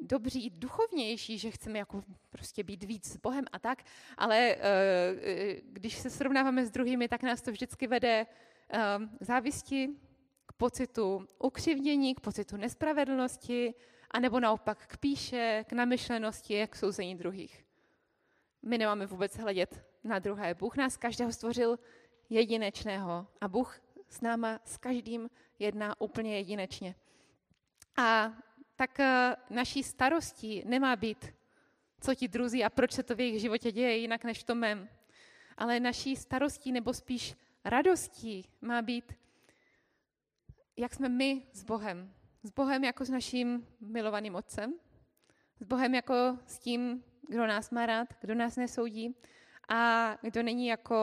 dobří, 0.00 0.50
duchovnější, 0.50 1.38
že 1.38 1.50
chceme 1.50 1.78
jako 1.78 2.02
prostě 2.30 2.62
být 2.62 2.84
víc 2.84 3.12
s 3.12 3.16
Bohem 3.16 3.44
a 3.52 3.58
tak, 3.58 3.82
ale 4.16 4.56
uh, 4.56 4.62
když 5.62 5.98
se 5.98 6.10
srovnáváme 6.10 6.66
s 6.66 6.70
druhými, 6.70 7.08
tak 7.08 7.22
nás 7.22 7.42
to 7.42 7.52
vždycky 7.52 7.86
vede 7.86 8.26
uh, 8.26 8.80
závisti, 9.20 9.88
k 10.46 10.52
pocitu 10.52 11.26
ukřivdění, 11.38 12.14
k 12.14 12.20
pocitu 12.20 12.56
nespravedlnosti, 12.56 13.74
anebo 14.10 14.40
naopak 14.40 14.86
k 14.86 14.96
píše, 14.96 15.64
k 15.68 15.72
namyšlenosti, 15.72 16.66
k 16.66 16.76
souzení 16.76 17.14
druhých. 17.14 17.64
My 18.62 18.78
nemáme 18.78 19.06
vůbec 19.06 19.36
hledět 19.36 19.84
na 20.04 20.18
druhé. 20.18 20.54
Bůh 20.54 20.76
nás 20.76 20.96
každého 20.96 21.32
stvořil 21.32 21.78
jedinečného 22.30 23.26
a 23.40 23.48
Bůh 23.48 23.80
s 24.10 24.20
náma, 24.20 24.60
s 24.64 24.76
každým 24.76 25.30
jedná 25.58 26.00
úplně 26.00 26.36
jedinečně. 26.36 26.94
A 27.96 28.32
tak 28.76 29.00
eh, 29.00 29.36
naší 29.50 29.82
starostí 29.82 30.62
nemá 30.66 30.96
být, 30.96 31.34
co 32.00 32.14
ti 32.14 32.28
druzí 32.28 32.64
a 32.64 32.70
proč 32.70 32.92
se 32.92 33.02
to 33.02 33.14
v 33.14 33.20
jejich 33.20 33.40
životě 33.40 33.72
děje 33.72 33.96
jinak 33.96 34.24
než 34.24 34.38
v 34.38 34.44
tom 34.44 34.58
mém. 34.58 34.88
Ale 35.56 35.80
naší 35.80 36.16
starostí 36.16 36.72
nebo 36.72 36.94
spíš 36.94 37.36
radostí 37.64 38.48
má 38.60 38.82
být, 38.82 39.12
jak 40.76 40.94
jsme 40.94 41.08
my 41.08 41.42
s 41.52 41.64
Bohem. 41.64 42.14
S 42.42 42.50
Bohem 42.50 42.84
jako 42.84 43.04
s 43.04 43.10
naším 43.10 43.66
milovaným 43.80 44.34
Otcem, 44.34 44.74
s 45.60 45.64
Bohem 45.64 45.94
jako 45.94 46.38
s 46.46 46.58
tím, 46.58 47.04
kdo 47.28 47.46
nás 47.46 47.70
má 47.70 47.86
rád, 47.86 48.08
kdo 48.20 48.34
nás 48.34 48.56
nesoudí 48.56 49.16
a 49.72 50.16
kdo 50.22 50.42
není 50.42 50.66
jako 50.66 50.96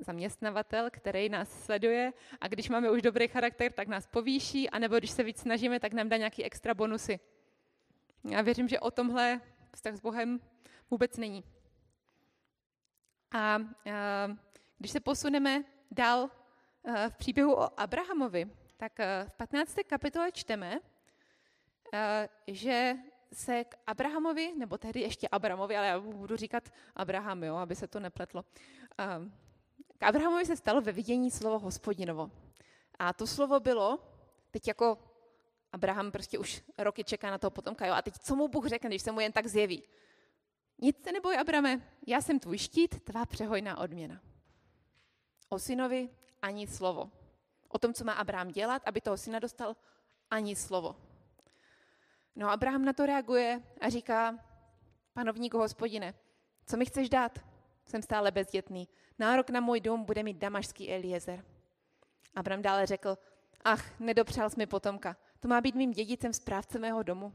zaměstnavatel, 0.00 0.90
který 0.90 1.28
nás 1.28 1.64
sleduje 1.64 2.12
a 2.40 2.48
když 2.48 2.68
máme 2.68 2.90
už 2.90 3.02
dobrý 3.02 3.28
charakter, 3.28 3.72
tak 3.72 3.88
nás 3.88 4.06
povýší, 4.06 4.70
anebo 4.70 4.98
když 4.98 5.10
se 5.10 5.22
víc 5.22 5.40
snažíme, 5.40 5.80
tak 5.80 5.92
nám 5.92 6.08
dá 6.08 6.16
nějaký 6.16 6.44
extra 6.44 6.74
bonusy. 6.74 7.20
Já 8.30 8.42
věřím, 8.42 8.68
že 8.68 8.80
o 8.80 8.90
tomhle 8.90 9.40
vztah 9.74 9.94
s 9.94 10.00
Bohem 10.00 10.40
vůbec 10.90 11.16
není. 11.16 11.44
A, 13.32 13.38
a 13.38 13.58
když 14.78 14.90
se 14.90 15.00
posuneme 15.00 15.64
dál 15.90 16.30
v 17.08 17.16
příběhu 17.16 17.54
o 17.54 17.80
Abrahamovi, 17.80 18.50
tak 18.76 18.98
v 19.28 19.32
15. 19.36 19.76
kapitole 19.86 20.32
čteme, 20.32 20.80
eh, 21.94 22.28
že 22.46 22.94
se 23.36 23.64
k 23.64 23.76
Abrahamovi, 23.86 24.52
nebo 24.56 24.78
tehdy 24.78 25.00
ještě 25.00 25.28
Abramovi, 25.28 25.76
ale 25.76 25.86
já 25.86 26.00
budu 26.00 26.36
říkat 26.36 26.70
Abraham, 26.96 27.42
jo, 27.42 27.56
aby 27.56 27.76
se 27.76 27.86
to 27.86 28.00
nepletlo. 28.00 28.44
Eh, 28.98 29.06
k 29.98 30.02
Abrahamovi 30.02 30.46
se 30.46 30.56
stalo 30.56 30.80
ve 30.80 30.92
vidění 30.92 31.30
slovo 31.30 31.58
hospodinovo. 31.58 32.30
A 32.98 33.12
to 33.12 33.26
slovo 33.26 33.60
bylo, 33.60 33.98
teď 34.50 34.68
jako 34.68 34.98
Abraham 35.72 36.12
prostě 36.12 36.38
už 36.38 36.62
roky 36.78 37.04
čeká 37.04 37.30
na 37.30 37.38
toho 37.38 37.50
potomka, 37.50 37.86
jo, 37.86 37.94
a 37.94 38.02
teď 38.02 38.14
co 38.18 38.36
mu 38.36 38.48
Bůh 38.48 38.66
řekne, 38.66 38.90
když 38.90 39.02
se 39.02 39.12
mu 39.12 39.20
jen 39.20 39.32
tak 39.32 39.46
zjeví? 39.46 39.82
Nic 40.78 41.04
se 41.04 41.12
neboj, 41.12 41.38
Abrame, 41.38 41.80
já 42.06 42.20
jsem 42.20 42.40
tvůj 42.40 42.58
štít, 42.58 43.04
tvá 43.04 43.26
přehojná 43.26 43.78
odměna. 43.78 44.20
O 45.48 45.58
synovi 45.58 46.08
ani 46.42 46.66
slovo. 46.66 47.10
O 47.68 47.78
tom, 47.78 47.94
co 47.94 48.04
má 48.04 48.12
Abraham 48.12 48.48
dělat, 48.48 48.82
aby 48.86 49.00
toho 49.00 49.16
syna 49.16 49.38
dostal, 49.38 49.76
ani 50.30 50.56
slovo. 50.56 50.96
No 52.36 52.50
Abraham 52.50 52.84
na 52.84 52.92
to 52.92 53.06
reaguje 53.06 53.62
a 53.80 53.88
říká, 53.88 54.38
panovníku 55.12 55.58
hospodine, 55.58 56.14
co 56.66 56.76
mi 56.76 56.86
chceš 56.86 57.08
dát? 57.08 57.38
Jsem 57.86 58.02
stále 58.02 58.30
bezdětný. 58.30 58.88
Nárok 59.18 59.50
na 59.50 59.60
můj 59.60 59.80
dům 59.80 60.04
bude 60.04 60.22
mít 60.22 60.36
damašský 60.36 60.92
Eliezer. 60.92 61.44
Abraham 62.34 62.62
dále 62.62 62.86
řekl, 62.86 63.18
ach, 63.64 64.00
nedopřál 64.00 64.50
jsi 64.50 64.56
mi 64.58 64.66
potomka. 64.66 65.16
To 65.40 65.48
má 65.48 65.60
být 65.60 65.74
mým 65.74 65.90
dědicem 65.90 66.32
správce 66.32 66.78
mého 66.78 67.02
domu. 67.02 67.34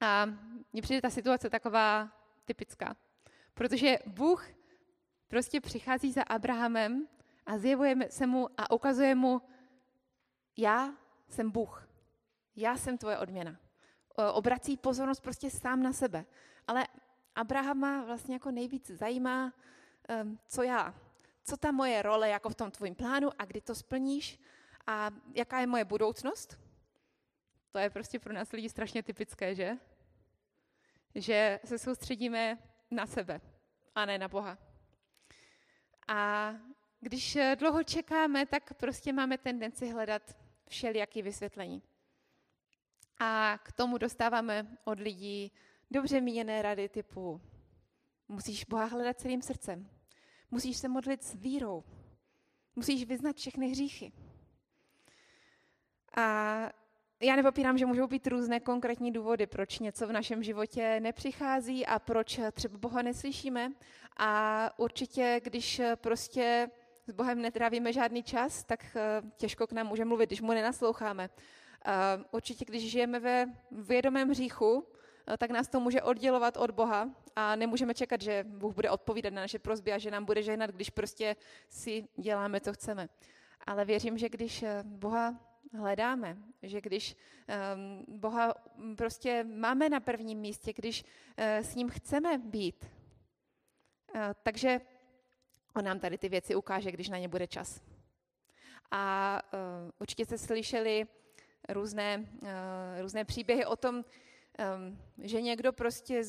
A 0.00 0.26
mně 0.72 0.82
přijde 0.82 1.00
ta 1.00 1.10
situace 1.10 1.50
taková 1.50 2.08
typická. 2.44 2.96
Protože 3.54 3.98
Bůh 4.06 4.48
prostě 5.28 5.60
přichází 5.60 6.12
za 6.12 6.22
Abrahamem 6.22 7.08
a 7.46 7.58
zjevuje 7.58 7.96
se 8.10 8.26
mu 8.26 8.48
a 8.56 8.70
ukazuje 8.70 9.14
mu, 9.14 9.42
já 10.56 10.94
jsem 11.28 11.50
Bůh, 11.50 11.87
já 12.60 12.76
jsem 12.76 12.98
tvoje 12.98 13.18
odměna. 13.18 13.56
Obrací 14.32 14.76
pozornost 14.76 15.20
prostě 15.20 15.50
sám 15.50 15.82
na 15.82 15.92
sebe. 15.92 16.24
Ale 16.66 16.86
Abrahama 17.34 18.04
vlastně 18.04 18.34
jako 18.34 18.50
nejvíc 18.50 18.90
zajímá, 18.90 19.52
ehm, 20.08 20.38
co 20.48 20.62
já, 20.62 20.94
co 21.44 21.56
ta 21.56 21.72
moje 21.72 22.02
role 22.02 22.28
jako 22.28 22.48
v 22.48 22.54
tom 22.54 22.70
tvojím 22.70 22.94
plánu 22.94 23.30
a 23.38 23.44
kdy 23.44 23.60
to 23.60 23.74
splníš 23.74 24.40
a 24.86 25.10
jaká 25.34 25.60
je 25.60 25.66
moje 25.66 25.84
budoucnost. 25.84 26.58
To 27.70 27.78
je 27.78 27.90
prostě 27.90 28.18
pro 28.18 28.32
nás 28.32 28.52
lidi 28.52 28.68
strašně 28.68 29.02
typické, 29.02 29.54
že? 29.54 29.76
Že 31.14 31.60
se 31.64 31.78
soustředíme 31.78 32.58
na 32.90 33.06
sebe 33.06 33.40
a 33.94 34.04
ne 34.04 34.18
na 34.18 34.28
Boha. 34.28 34.58
A 36.08 36.52
když 37.00 37.38
dlouho 37.54 37.84
čekáme, 37.84 38.46
tak 38.46 38.74
prostě 38.74 39.12
máme 39.12 39.38
tendenci 39.38 39.88
hledat 39.90 40.36
všelijaký 40.68 41.22
vysvětlení. 41.22 41.82
A 43.18 43.58
k 43.62 43.72
tomu 43.72 43.98
dostáváme 43.98 44.66
od 44.84 45.00
lidí 45.00 45.52
dobře 45.90 46.20
míněné 46.20 46.62
rady 46.62 46.88
typu 46.88 47.40
musíš 48.28 48.64
Boha 48.64 48.84
hledat 48.84 49.20
celým 49.20 49.42
srdcem, 49.42 49.90
musíš 50.50 50.76
se 50.76 50.88
modlit 50.88 51.24
s 51.24 51.34
vírou, 51.34 51.84
musíš 52.76 53.04
vyznat 53.04 53.36
všechny 53.36 53.68
hříchy. 53.68 54.12
A 56.16 56.70
já 57.20 57.36
nepopírám, 57.36 57.78
že 57.78 57.86
můžou 57.86 58.06
být 58.06 58.26
různé 58.26 58.60
konkrétní 58.60 59.12
důvody, 59.12 59.46
proč 59.46 59.78
něco 59.78 60.06
v 60.06 60.12
našem 60.12 60.42
životě 60.42 61.00
nepřichází 61.00 61.86
a 61.86 61.98
proč 61.98 62.40
třeba 62.52 62.78
Boha 62.78 63.02
neslyšíme. 63.02 63.72
A 64.16 64.70
určitě, 64.76 65.40
když 65.44 65.80
prostě 65.94 66.70
s 67.06 67.12
Bohem 67.12 67.42
netrávíme 67.42 67.92
žádný 67.92 68.22
čas, 68.22 68.64
tak 68.64 68.96
eh, 68.96 69.22
těžko 69.36 69.66
k 69.66 69.72
nám 69.72 69.86
může 69.86 70.04
mluvit, 70.04 70.28
když 70.28 70.40
mu 70.40 70.52
nenasloucháme. 70.52 71.30
Určitě, 72.30 72.64
když 72.64 72.90
žijeme 72.90 73.20
ve 73.20 73.46
vědomém 73.70 74.28
hříchu, 74.28 74.86
eh, 75.26 75.36
tak 75.36 75.50
nás 75.50 75.68
to 75.68 75.80
může 75.80 76.02
oddělovat 76.02 76.56
od 76.56 76.70
Boha 76.70 77.10
a 77.36 77.56
nemůžeme 77.56 77.94
čekat, 77.94 78.22
že 78.22 78.44
Bůh 78.48 78.74
bude 78.74 78.90
odpovídat 78.90 79.32
na 79.32 79.40
naše 79.40 79.58
prosby 79.58 79.92
a 79.92 79.98
že 79.98 80.10
nám 80.10 80.24
bude 80.24 80.42
žehnat, 80.42 80.70
když 80.70 80.90
prostě 80.90 81.36
si 81.68 82.08
děláme, 82.16 82.60
co 82.60 82.72
chceme. 82.72 83.08
Ale 83.66 83.84
věřím, 83.84 84.18
že 84.18 84.28
když 84.28 84.62
eh, 84.62 84.82
Boha 84.84 85.48
hledáme, 85.72 86.36
že 86.62 86.80
když 86.80 87.16
um, 87.74 88.18
Boha 88.18 88.54
prostě 88.96 89.44
máme 89.44 89.88
na 89.88 90.00
prvním 90.00 90.38
místě, 90.38 90.72
když 90.72 91.04
uh, 91.04 91.44
s 91.44 91.74
ním 91.74 91.88
chceme 91.88 92.38
být, 92.38 92.86
takže 94.42 94.80
on 95.76 95.84
nám 95.84 96.00
tady 96.00 96.18
ty 96.18 96.28
věci 96.28 96.54
ukáže, 96.54 96.92
když 96.92 97.08
na 97.08 97.18
ně 97.18 97.28
bude 97.28 97.46
čas. 97.46 97.80
A 98.90 99.42
určitě 99.98 100.24
jste 100.24 100.38
slyšeli 100.38 101.06
různé, 101.68 102.26
uh, 102.42 102.48
různé 103.00 103.24
příběhy 103.24 103.66
o 103.66 103.76
tom, 103.76 103.96
um, 103.96 104.98
že 105.18 105.42
někdo 105.42 105.72
prostě 105.72 106.24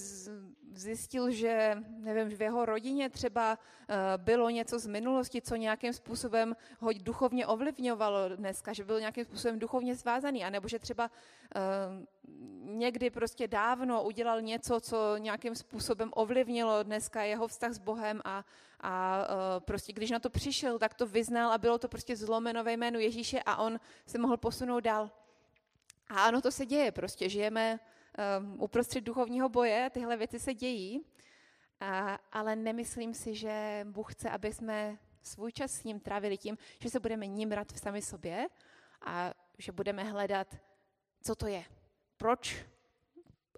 zjistil, 0.74 1.31
že 1.31 1.77
nevím, 1.98 2.38
v 2.38 2.41
jeho 2.41 2.65
rodině 2.65 3.10
třeba 3.10 3.58
uh, 3.58 3.96
bylo 4.24 4.50
něco 4.50 4.79
z 4.79 4.88
minulosti, 4.88 5.41
co 5.41 5.55
nějakým 5.55 5.93
způsobem 5.93 6.55
ho 6.79 6.89
duchovně 7.01 7.48
ovlivňovalo 7.48 8.29
dneska, 8.36 8.74
že 8.74 8.84
byl 8.84 9.00
nějakým 9.00 9.25
způsobem 9.25 9.60
duchovně 9.60 9.96
svázaný, 9.96 10.43
anebo 10.43 10.67
že 10.67 10.79
třeba 10.79 11.12
uh, 11.55 12.05
někdy 12.77 13.10
prostě 13.10 13.48
dávno 13.48 14.03
udělal 14.03 14.41
něco, 14.41 14.79
co 14.79 15.17
nějakým 15.17 15.55
způsobem 15.55 16.10
ovlivnilo 16.13 16.84
dneska 16.84 17.24
jeho 17.24 17.48
vztah 17.48 17.74
s 17.74 17.77
Bohem 17.77 18.22
a, 18.25 18.46
a 18.81 19.19
uh, 19.19 19.60
prostě 19.60 19.93
když 19.93 20.12
na 20.12 20.19
to 20.19 20.29
přišel, 20.29 20.79
tak 20.79 20.93
to 20.93 21.08
vyznal 21.08 21.51
a 21.51 21.58
bylo 21.58 21.77
to 21.77 21.88
prostě 21.88 22.15
zlomeno 22.15 22.63
ve 22.63 22.74
jménu 22.74 23.00
Ježíše 23.00 23.39
a 23.46 23.58
on 23.58 23.79
se 24.05 24.17
mohl 24.17 24.38
posunout 24.38 24.79
dál. 24.79 25.10
A 26.10 26.24
ano, 26.24 26.42
to 26.42 26.51
se 26.51 26.66
děje, 26.66 26.92
prostě 26.92 27.30
žijeme 27.30 27.80
um, 28.39 28.62
uprostřed 28.62 29.01
duchovního 29.01 29.50
boje, 29.50 29.89
tyhle 29.94 30.18
věci 30.18 30.39
se 30.39 30.54
dějí, 30.54 31.06
a, 31.80 32.20
ale 32.32 32.56
nemyslím 32.56 33.13
si, 33.13 33.36
že 33.36 33.86
Bůh 33.89 34.13
chce, 34.13 34.30
aby 34.30 34.54
jsme 34.54 34.98
svůj 35.24 35.51
čas 35.51 35.72
s 35.72 35.84
ním 35.84 36.00
trávili 36.00 36.38
tím, 36.38 36.58
že 36.80 36.89
se 36.89 37.00
budeme 37.00 37.28
nímrat 37.28 37.72
v 37.72 37.80
sami 37.80 38.01
sobě 38.01 38.48
a 39.01 39.34
že 39.58 39.72
budeme 39.72 40.04
hledat, 40.04 40.56
co 41.24 41.36
to 41.36 41.48
je, 41.48 41.66
proč 42.18 42.66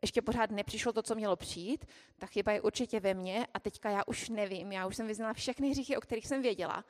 ještě 0.02 0.22
pořád 0.22 0.52
nepřišlo 0.52 0.94
to, 0.94 1.04
co 1.04 1.16
mělo 1.16 1.36
přijít, 1.36 1.86
ta 2.18 2.28
chyba 2.28 2.52
je 2.52 2.62
určitě 2.62 3.00
ve 3.00 3.14
mně 3.14 3.48
a 3.54 3.60
teďka 3.60 3.90
já 3.90 4.02
už 4.08 4.30
nevím, 4.30 4.72
já 4.72 4.88
už 4.88 4.96
jsem 4.96 5.08
vyznala 5.08 5.34
všechny 5.34 5.70
hříchy, 5.70 5.98
o 5.98 6.02
kterých 6.02 6.28
jsem 6.28 6.42
věděla, 6.42 6.86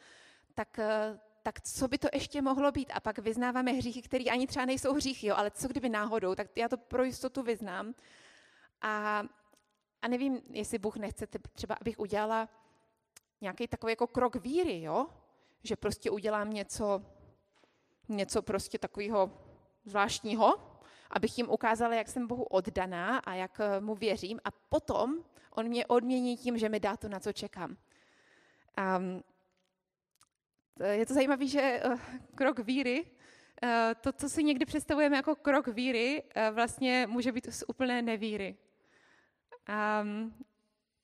tak 0.54 0.80
eh, 0.80 1.20
tak 1.44 1.62
co 1.62 1.88
by 1.88 1.98
to 1.98 2.08
ještě 2.14 2.42
mohlo 2.42 2.72
být? 2.72 2.92
A 2.92 3.00
pak 3.00 3.20
vyznáváme 3.20 3.72
hříchy, 3.72 4.02
které 4.02 4.26
ani 4.26 4.48
třeba 4.48 4.66
nejsou 4.66 4.94
hříchy, 4.94 5.28
jo, 5.28 5.36
ale 5.38 5.52
co 5.52 5.68
kdyby 5.68 5.90
náhodou, 5.90 6.36
tak 6.36 6.48
já 6.56 6.70
to 6.70 6.78
pro 6.78 7.04
jistotu 7.04 7.44
vyznám. 7.44 7.94
A, 8.82 9.24
a 10.02 10.08
nevím, 10.08 10.42
jestli 10.50 10.80
Bůh 10.80 10.98
nechce 10.98 11.28
třeba, 11.54 11.76
abych 11.82 12.00
udělala 12.00 12.50
nějaký 13.42 13.68
takový 13.68 13.92
jako 13.92 14.08
krok 14.08 14.36
víry, 14.36 14.82
jo? 14.82 15.08
že 15.64 15.76
prostě 15.76 16.12
udělám 16.12 16.50
něco, 16.50 17.06
něco 18.10 18.42
prostě 18.42 18.78
takového 18.78 19.32
zvláštního, 19.86 20.54
abych 21.10 21.38
jim 21.38 21.50
ukázala, 21.50 21.96
jak 21.96 22.08
jsem 22.08 22.28
Bohu 22.28 22.44
oddaná 22.44 23.18
a 23.18 23.34
jak 23.34 23.60
eh, 23.60 23.82
mu 23.82 23.96
věřím 23.96 24.40
a 24.44 24.52
potom 24.52 25.24
on 25.56 25.68
mě 25.68 25.86
odmění 25.86 26.38
tím, 26.38 26.58
že 26.58 26.70
mi 26.70 26.80
dá 26.80 26.98
to, 26.98 27.10
na 27.10 27.20
co 27.20 27.34
čekám. 27.34 27.78
Um, 28.98 29.24
je 30.92 31.06
to 31.06 31.14
zajímavé, 31.14 31.48
že 31.48 31.62
eh, 31.62 31.98
krok 32.36 32.60
víry, 32.60 33.06
eh, 33.64 33.96
to, 34.02 34.12
co 34.12 34.30
si 34.30 34.44
někdy 34.44 34.66
představujeme 34.66 35.16
jako 35.16 35.36
krok 35.36 35.68
víry, 35.68 36.24
vlastně 36.52 37.08
může 37.10 37.32
být 37.32 37.54
z 37.54 37.64
úplné 37.68 38.02
nevíry. 38.02 38.56
A 39.68 40.06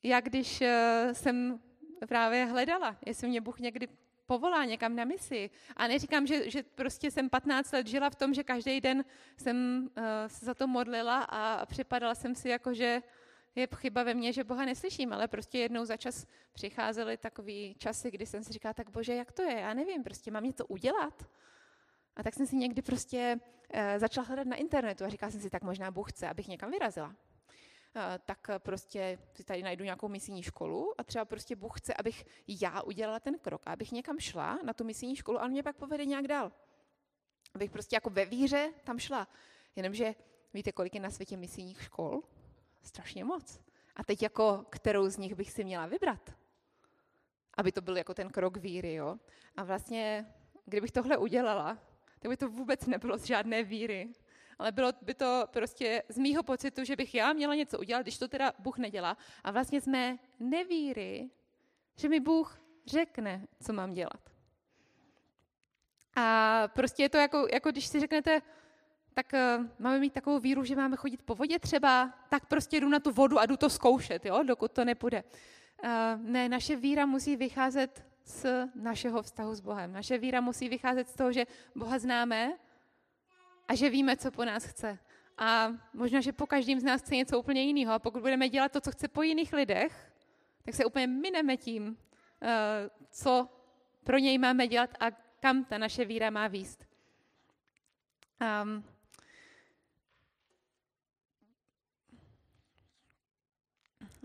já 0.03 0.19
když 0.19 0.63
jsem 1.11 1.59
právě 2.07 2.45
hledala, 2.45 2.97
jestli 3.05 3.27
mě 3.27 3.41
Bůh 3.41 3.59
někdy 3.59 3.87
povolá 4.25 4.65
někam 4.65 4.95
na 4.95 5.05
misi. 5.05 5.49
A 5.75 5.87
neříkám, 5.87 6.27
že, 6.27 6.49
že 6.49 6.63
prostě 6.63 7.11
jsem 7.11 7.29
15 7.29 7.71
let 7.71 7.87
žila 7.87 8.09
v 8.09 8.15
tom, 8.15 8.33
že 8.33 8.43
každý 8.43 8.81
den 8.81 9.05
jsem 9.37 9.89
se 10.27 10.45
za 10.45 10.53
to 10.53 10.67
modlila 10.67 11.23
a 11.29 11.65
připadala 11.65 12.15
jsem 12.15 12.35
si 12.35 12.49
jako, 12.49 12.73
že 12.73 13.01
je 13.57 13.67
chyba 13.75 14.03
ve 14.03 14.13
mně, 14.13 14.33
že 14.33 14.43
Boha 14.43 14.65
neslyším, 14.65 15.13
ale 15.13 15.27
prostě 15.27 15.57
jednou 15.57 15.85
za 15.85 15.97
čas 15.97 16.25
přicházely 16.53 17.17
takový 17.17 17.75
časy, 17.77 18.11
kdy 18.11 18.25
jsem 18.25 18.43
si 18.43 18.53
říkala, 18.53 18.73
tak 18.73 18.89
bože, 18.89 19.15
jak 19.15 19.31
to 19.31 19.41
je, 19.41 19.59
já 19.59 19.73
nevím, 19.73 20.03
prostě 20.03 20.31
mám 20.31 20.43
něco 20.43 20.65
udělat. 20.65 21.29
A 22.15 22.23
tak 22.23 22.33
jsem 22.33 22.47
si 22.47 22.55
někdy 22.55 22.81
prostě 22.81 23.39
e, 23.69 23.99
začala 23.99 24.27
hledat 24.27 24.47
na 24.47 24.55
internetu 24.55 25.05
a 25.05 25.09
říkala 25.09 25.31
jsem 25.31 25.41
si, 25.41 25.49
tak 25.49 25.63
možná 25.63 25.91
Bůh 25.91 26.11
chce, 26.11 26.29
abych 26.29 26.47
někam 26.47 26.71
vyrazila. 26.71 27.15
E, 27.95 28.19
tak 28.25 28.47
prostě 28.57 29.19
si 29.33 29.43
tady 29.43 29.63
najdu 29.63 29.83
nějakou 29.83 30.07
misijní 30.07 30.43
školu 30.43 30.93
a 30.97 31.03
třeba 31.03 31.25
prostě 31.25 31.55
Bůh 31.55 31.79
chce, 31.79 31.93
abych 31.93 32.25
já 32.47 32.81
udělala 32.81 33.19
ten 33.19 33.39
krok, 33.39 33.61
abych 33.65 33.91
někam 33.91 34.19
šla 34.19 34.59
na 34.63 34.73
tu 34.73 34.83
misijní 34.83 35.15
školu 35.15 35.39
a 35.39 35.45
on 35.45 35.51
mě 35.51 35.63
pak 35.63 35.75
povede 35.75 36.05
nějak 36.05 36.27
dál. 36.27 36.51
Abych 37.53 37.71
prostě 37.71 37.95
jako 37.95 38.09
ve 38.09 38.25
víře 38.25 38.73
tam 38.83 38.99
šla. 38.99 39.27
Jenomže 39.75 40.15
víte, 40.53 40.71
kolik 40.71 40.95
je 40.95 41.01
na 41.01 41.09
světě 41.09 41.37
misijních 41.37 41.81
škol? 41.81 42.21
Strašně 42.87 43.23
moc. 43.23 43.59
A 43.95 44.03
teď 44.03 44.21
jako, 44.21 44.65
kterou 44.69 45.09
z 45.09 45.17
nich 45.17 45.35
bych 45.35 45.51
si 45.51 45.63
měla 45.63 45.85
vybrat? 45.85 46.33
Aby 47.57 47.71
to 47.71 47.81
byl 47.81 47.97
jako 47.97 48.13
ten 48.13 48.29
krok 48.29 48.57
víry, 48.57 48.93
jo? 48.93 49.17
A 49.55 49.63
vlastně, 49.63 50.25
kdybych 50.65 50.91
tohle 50.91 51.17
udělala, 51.17 51.77
tak 52.19 52.29
by 52.29 52.37
to 52.37 52.49
vůbec 52.49 52.85
nebylo 52.85 53.17
z 53.17 53.23
žádné 53.23 53.63
víry, 53.63 54.09
ale 54.59 54.71
bylo 54.71 54.91
by 55.01 55.13
to 55.13 55.47
prostě 55.53 56.03
z 56.09 56.17
mýho 56.17 56.43
pocitu, 56.43 56.83
že 56.83 56.95
bych 56.95 57.15
já 57.15 57.33
měla 57.33 57.55
něco 57.55 57.79
udělat, 57.79 58.01
když 58.01 58.17
to 58.17 58.27
teda 58.27 58.53
Bůh 58.59 58.77
nedělá. 58.77 59.17
A 59.43 59.51
vlastně 59.51 59.81
jsme 59.81 60.17
nevíry, 60.39 61.29
že 61.95 62.09
mi 62.09 62.19
Bůh 62.19 62.61
řekne, 62.85 63.47
co 63.63 63.73
mám 63.73 63.93
dělat. 63.93 64.29
A 66.15 66.67
prostě 66.67 67.03
je 67.03 67.09
to 67.09 67.17
jako, 67.17 67.47
jako 67.53 67.71
když 67.71 67.87
si 67.87 67.99
řeknete, 67.99 68.41
tak 69.17 69.33
uh, 69.33 69.65
máme 69.79 69.99
mít 69.99 70.13
takovou 70.13 70.39
víru, 70.39 70.63
že 70.63 70.75
máme 70.75 70.97
chodit 70.97 71.21
po 71.21 71.35
vodě 71.35 71.59
třeba, 71.59 72.13
tak 72.29 72.45
prostě 72.45 72.79
jdu 72.79 72.89
na 72.89 72.99
tu 72.99 73.11
vodu 73.11 73.39
a 73.39 73.45
jdu 73.45 73.57
to 73.57 73.69
zkoušet, 73.69 74.25
jo, 74.25 74.43
dokud 74.43 74.71
to 74.71 74.85
nepůjde. 74.85 75.23
Uh, 75.83 75.89
ne, 76.21 76.49
naše 76.49 76.75
víra 76.75 77.05
musí 77.05 77.35
vycházet 77.35 78.05
z 78.25 78.45
našeho 78.75 79.21
vztahu 79.21 79.55
s 79.55 79.59
Bohem. 79.59 79.93
Naše 79.93 80.17
víra 80.17 80.41
musí 80.41 80.69
vycházet 80.69 81.09
z 81.09 81.13
toho, 81.13 81.31
že 81.31 81.45
Boha 81.75 81.99
známe 81.99 82.53
a 83.67 83.75
že 83.75 83.89
víme, 83.89 84.17
co 84.17 84.31
po 84.31 84.45
nás 84.45 84.65
chce. 84.65 84.99
A 85.37 85.73
možná, 85.93 86.21
že 86.21 86.31
po 86.31 86.47
každém 86.47 86.79
z 86.79 86.83
nás 86.83 87.01
chce 87.01 87.15
něco 87.15 87.39
úplně 87.39 87.61
jiného. 87.61 87.93
A 87.93 87.99
pokud 87.99 88.21
budeme 88.21 88.49
dělat 88.49 88.71
to, 88.71 88.81
co 88.81 88.91
chce 88.91 89.07
po 89.07 89.23
jiných 89.23 89.53
lidech, 89.53 90.13
tak 90.65 90.75
se 90.75 90.85
úplně 90.85 91.07
mineme 91.07 91.57
tím, 91.57 91.87
uh, 91.87 91.97
co 93.09 93.49
pro 94.03 94.17
něj 94.17 94.37
máme 94.37 94.67
dělat 94.67 94.89
a 94.99 95.11
kam 95.39 95.65
ta 95.65 95.77
naše 95.77 96.05
víra 96.05 96.29
má 96.29 96.47
výst. 96.47 96.85
Um, 98.63 98.83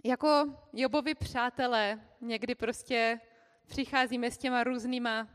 jako 0.04 0.58
Jobovi 0.72 1.14
přátelé 1.14 2.00
někdy 2.20 2.54
prostě 2.54 3.20
přicházíme 3.66 4.30
s 4.30 4.38
těma 4.38 4.64
různýma, 4.64 5.28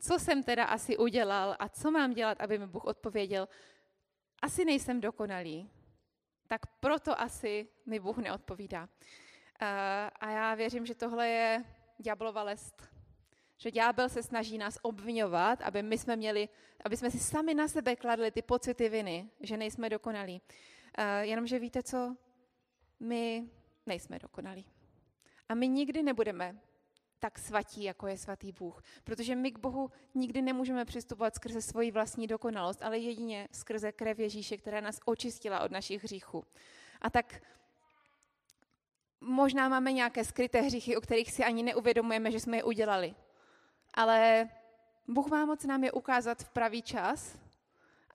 co 0.00 0.18
jsem 0.18 0.42
teda 0.42 0.64
asi 0.64 0.96
udělal 0.96 1.56
a 1.58 1.68
co 1.68 1.90
mám 1.90 2.12
dělat, 2.12 2.40
aby 2.40 2.58
mi 2.58 2.66
Bůh 2.66 2.84
odpověděl. 2.84 3.48
Asi 4.42 4.64
nejsem 4.64 5.00
dokonalý, 5.00 5.70
tak 6.46 6.66
proto 6.66 7.20
asi 7.20 7.68
mi 7.86 8.00
Bůh 8.00 8.18
neodpovídá. 8.18 8.88
A 10.20 10.30
já 10.30 10.54
věřím, 10.54 10.86
že 10.86 10.94
tohle 10.94 11.28
je 11.28 11.64
ďáblova 11.98 12.42
lest. 12.42 12.88
Že 13.58 13.70
ďábel 13.70 14.08
se 14.08 14.22
snaží 14.22 14.58
nás 14.58 14.78
obvinovat, 14.82 15.62
aby 15.62 15.82
my 15.82 15.98
jsme 15.98 16.16
měli, 16.16 16.48
aby 16.84 16.96
jsme 16.96 17.10
si 17.10 17.18
sami 17.18 17.54
na 17.54 17.68
sebe 17.68 17.96
kladli 17.96 18.30
ty 18.30 18.42
pocity 18.42 18.88
viny, 18.88 19.30
že 19.40 19.56
nejsme 19.56 19.90
dokonalí. 19.90 20.42
Jenomže 21.20 21.58
víte 21.58 21.82
co? 21.82 22.16
My 23.00 23.50
nejsme 23.86 24.18
dokonalí. 24.18 24.66
A 25.48 25.54
my 25.54 25.68
nikdy 25.68 26.02
nebudeme 26.02 26.60
tak 27.22 27.38
svatí, 27.38 27.82
jako 27.82 28.06
je 28.06 28.18
svatý 28.18 28.52
Bůh. 28.52 28.82
Protože 29.04 29.36
my 29.36 29.52
k 29.52 29.58
Bohu 29.58 29.90
nikdy 30.14 30.42
nemůžeme 30.42 30.84
přistupovat 30.84 31.34
skrze 31.34 31.62
svoji 31.62 31.90
vlastní 31.90 32.26
dokonalost, 32.26 32.82
ale 32.82 32.98
jedině 32.98 33.48
skrze 33.52 33.92
krev 33.92 34.18
Ježíše, 34.18 34.56
která 34.56 34.80
nás 34.80 35.00
očistila 35.04 35.60
od 35.60 35.70
našich 35.70 36.04
hříchů. 36.04 36.44
A 37.00 37.10
tak 37.10 37.42
možná 39.20 39.68
máme 39.68 39.92
nějaké 39.92 40.24
skryté 40.24 40.60
hříchy, 40.60 40.96
o 40.96 41.00
kterých 41.00 41.32
si 41.32 41.44
ani 41.44 41.62
neuvědomujeme, 41.62 42.30
že 42.30 42.40
jsme 42.40 42.56
je 42.56 42.64
udělali. 42.64 43.14
Ale 43.94 44.48
Bůh 45.08 45.26
má 45.26 45.46
moc 45.46 45.64
nám 45.64 45.84
je 45.84 45.92
ukázat 45.92 46.42
v 46.42 46.48
pravý 46.48 46.82
čas 46.82 47.38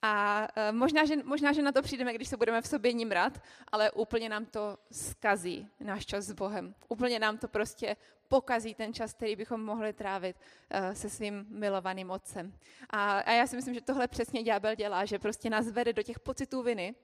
a 0.01 0.47
e, 0.55 0.71
možná 0.71 1.05
že, 1.05 1.23
možná, 1.23 1.53
že 1.53 1.61
na 1.61 1.71
to 1.71 1.81
přijdeme, 1.81 2.13
když 2.13 2.27
se 2.27 2.37
budeme 2.37 2.61
v 2.61 2.67
sobě 2.67 2.93
nimrat, 2.93 3.41
ale 3.71 3.91
úplně 3.91 4.29
nám 4.29 4.45
to 4.45 4.77
skazí, 4.91 5.67
náš 5.79 6.05
čas 6.05 6.25
s 6.25 6.31
Bohem. 6.31 6.75
Úplně 6.87 7.19
nám 7.19 7.37
to 7.37 7.47
prostě 7.47 7.95
pokazí 8.27 8.75
ten 8.75 8.93
čas, 8.93 9.13
který 9.13 9.35
bychom 9.35 9.63
mohli 9.63 9.93
trávit 9.93 10.35
uh, 10.37 10.93
se 10.93 11.09
svým 11.09 11.45
milovaným 11.49 12.11
otcem. 12.11 12.53
A, 12.89 13.19
a 13.19 13.31
já 13.31 13.47
si 13.47 13.55
myslím, 13.55 13.73
že 13.73 13.81
tohle 13.81 14.07
přesně 14.07 14.43
ďábel 14.43 14.75
dělá, 14.75 15.05
že 15.05 15.19
prostě 15.19 15.49
nás 15.49 15.71
vede 15.71 15.93
do 15.93 16.03
těch 16.03 16.19
pocitů 16.19 16.63
viny, 16.63 16.95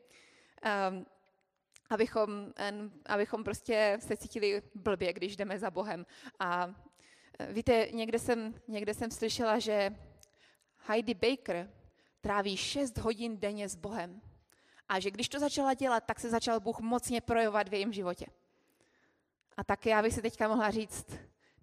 um, 0.91 1.05
abychom, 1.89 2.53
abychom 3.05 3.43
prostě 3.43 3.97
se 4.01 4.17
cítili 4.17 4.61
blbě, 4.75 5.13
když 5.13 5.35
jdeme 5.35 5.59
za 5.59 5.71
Bohem. 5.71 6.05
A 6.39 6.75
víte, 7.49 7.87
někde 7.91 8.19
jsem, 8.19 8.53
někde 8.67 8.93
jsem 8.93 9.11
slyšela, 9.11 9.59
že 9.59 9.95
Heidi 10.77 11.13
Baker, 11.13 11.69
tráví 12.23 12.57
6 12.57 12.97
hodin 12.97 13.37
denně 13.37 13.69
s 13.69 13.75
Bohem. 13.75 14.21
A 14.89 14.99
že 14.99 15.11
když 15.11 15.29
to 15.29 15.39
začala 15.39 15.73
dělat, 15.73 16.03
tak 16.03 16.19
se 16.19 16.29
začal 16.29 16.59
Bůh 16.59 16.79
mocně 16.79 17.21
projevovat 17.21 17.69
v 17.69 17.73
jejím 17.73 17.93
životě. 17.93 18.25
A 19.57 19.63
tak 19.63 19.85
já 19.85 20.01
bych 20.01 20.13
si 20.13 20.21
teďka 20.21 20.47
mohla 20.47 20.71
říct, 20.71 21.05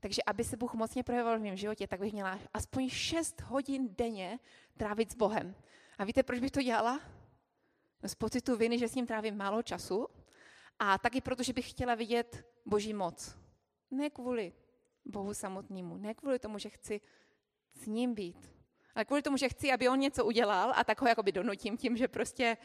takže 0.01 0.23
aby 0.27 0.45
se 0.45 0.57
Bůh 0.57 0.75
mocně 0.75 1.03
projevoval 1.03 1.39
v 1.39 1.43
mém 1.43 1.57
životě, 1.57 1.87
tak 1.87 2.01
bych 2.01 2.13
měla 2.13 2.39
aspoň 2.55 2.89
6 2.89 3.41
hodin 3.41 3.89
denně 3.99 4.39
trávit 4.77 5.13
s 5.13 5.15
Bohem. 5.15 5.55
A 5.99 6.05
víte, 6.05 6.23
proč 6.23 6.41
bych 6.41 6.51
to 6.51 6.63
dělala? 6.63 7.01
No 8.03 8.09
z 8.09 8.15
pocitu 8.15 8.57
viny, 8.57 8.79
že 8.79 8.89
s 8.89 8.95
ním 8.95 9.07
trávím 9.07 9.37
málo 9.37 9.63
času 9.63 10.07
a 10.79 10.99
taky 10.99 11.21
proto, 11.21 11.43
že 11.43 11.53
bych 11.53 11.71
chtěla 11.71 11.95
vidět 11.95 12.47
Boží 12.67 12.93
moc. 12.93 13.37
Ne 13.91 14.11
kvůli 14.11 14.53
Bohu 15.05 15.35
samotnému, 15.35 15.97
ne 15.97 16.15
kvůli 16.15 16.39
tomu, 16.39 16.59
že 16.59 16.69
chci 16.69 17.01
s 17.75 17.87
ním 17.87 18.15
být, 18.15 18.60
ale 18.95 19.05
kvůli 19.05 19.23
tomu, 19.23 19.37
že 19.37 19.49
chci, 19.49 19.73
aby 19.73 19.89
on 19.89 19.99
něco 19.99 20.25
udělal 20.25 20.73
a 20.77 20.85
tak 20.85 21.01
ho 21.01 21.09
jakoby 21.09 21.33
donutím 21.33 21.77
tím, 21.77 21.97
že 21.97 22.09
prostě 22.09 22.57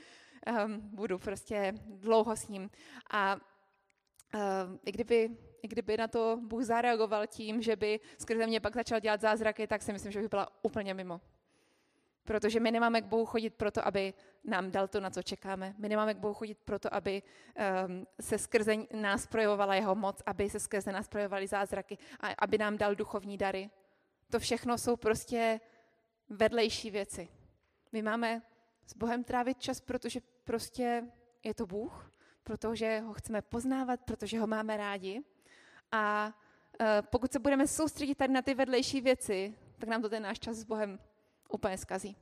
um, 0.66 0.80
budu 0.80 1.20
prostě 1.20 1.74
dlouho 1.88 2.36
s 2.36 2.48
ním. 2.48 2.70
A 3.12 3.36
um, 3.36 4.80
i, 4.86 4.92
kdyby, 4.92 5.30
i 5.62 5.68
kdyby 5.68 5.98
na 5.98 6.08
to 6.08 6.40
Bůh 6.42 6.64
zareagoval 6.64 7.28
tím, 7.28 7.62
že 7.62 7.76
by 7.76 8.00
skrze 8.18 8.48
mě 8.48 8.60
pak 8.60 8.76
začal 8.76 9.00
dělat 9.00 9.22
zázraky, 9.22 9.68
tak 9.68 9.82
si 9.82 9.94
myslím, 9.94 10.12
že 10.12 10.22
by 10.22 10.28
byla 10.28 10.48
úplně 10.62 10.94
mimo. 10.94 11.22
Protože 12.24 12.60
my 12.60 12.72
nemáme 12.72 13.02
k 13.02 13.06
Bohu 13.06 13.26
chodit 13.26 13.54
proto, 13.54 13.88
aby 13.88 14.14
nám 14.44 14.72
dal 14.72 14.88
to, 14.88 15.00
na 15.00 15.10
co 15.10 15.24
čekáme. 15.24 15.76
My 15.78 15.90
nemáme 15.90 16.14
k 16.14 16.18
Bohu 16.18 16.34
chodit 16.34 16.58
proto, 16.66 16.94
aby 16.94 17.22
um, 17.22 18.08
se 18.22 18.38
skrze 18.38 18.76
nás 18.94 19.28
projevovala 19.28 19.76
jeho 19.76 19.96
moc, 19.96 20.22
aby 20.26 20.50
se 20.50 20.60
skrze 20.60 20.92
nás 20.92 21.08
projevovaly 21.08 21.48
zázraky 21.48 21.98
a 22.20 22.28
aby 22.40 22.58
nám 22.58 22.78
dal 22.78 22.96
duchovní 22.96 23.38
dary. 23.38 23.70
To 24.32 24.40
všechno 24.40 24.78
jsou 24.78 24.96
prostě 24.96 25.60
vedlejší 26.30 26.92
věci. 26.92 27.30
My 27.92 28.02
máme 28.02 28.42
s 28.86 28.94
Bohem 28.94 29.24
trávit 29.24 29.62
čas, 29.62 29.82
protože 29.82 30.20
prostě 30.44 31.04
je 31.44 31.54
to 31.54 31.66
Bůh, 31.66 32.12
protože 32.44 33.00
ho 33.00 33.14
chceme 33.14 33.42
poznávat, 33.42 34.00
protože 34.06 34.40
ho 34.40 34.48
máme 34.48 34.78
rádi. 34.78 35.24
A 35.92 36.34
e, 36.80 37.02
pokud 37.02 37.32
se 37.32 37.40
budeme 37.40 37.68
soustředit 37.68 38.16
tady 38.16 38.34
na 38.34 38.42
ty 38.42 38.54
vedlejší 38.54 39.02
věci, 39.02 39.56
tak 39.78 39.90
nám 39.90 40.02
to 40.02 40.10
ten 40.10 40.24
náš 40.24 40.40
čas 40.40 40.58
s 40.58 40.64
Bohem 40.64 41.00
úplně 41.50 41.78
zkazí. 41.78 42.18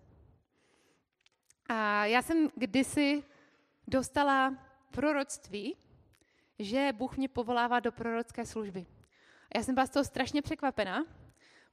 A 1.69 2.05
já 2.05 2.21
jsem 2.21 2.49
kdysi 2.55 3.23
dostala 3.87 4.57
proroctví, 4.91 5.77
že 6.59 6.89
Bůh 6.93 7.17
mě 7.17 7.29
povolává 7.29 7.79
do 7.79 7.91
prorocké 7.91 8.45
služby. 8.45 8.85
A 9.51 9.57
já 9.57 9.63
jsem 9.63 9.75
byla 9.75 9.85
z 9.85 9.89
toho 9.89 10.05
strašně 10.05 10.41
překvapená, 10.41 11.05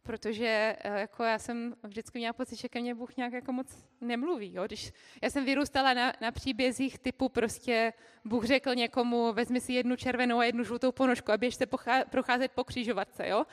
protože 0.03 0.77
eh, 0.79 1.01
jako 1.01 1.25
já 1.25 1.39
jsem 1.39 1.75
vždycky 1.83 2.19
měla 2.19 2.33
pocit, 2.33 2.57
že 2.57 2.69
ke 2.69 2.81
mně 2.81 2.95
Bůh 2.95 3.17
nějak 3.17 3.33
jako 3.33 3.53
moc 3.53 3.67
nemluví. 4.01 4.55
Jo? 4.55 4.65
Když 4.65 4.93
já 5.23 5.31
jsem 5.31 5.45
vyrůstala 5.45 5.95
na, 5.95 6.13
na 6.21 6.31
příbězích 6.33 6.99
typu 6.99 7.29
prostě 7.29 7.93
Bůh 8.25 8.45
řekl 8.45 8.75
někomu, 8.75 9.33
vezmi 9.33 9.61
si 9.61 9.73
jednu 9.73 9.97
červenou 9.97 10.39
a 10.39 10.45
jednu 10.45 10.65
žlutou 10.65 10.93
ponožku 10.93 11.33
a 11.33 11.37
běžte 11.37 11.67
procházet 12.11 12.53
po 12.53 12.65
křižovatce. 12.65 13.29
Jo? 13.29 13.45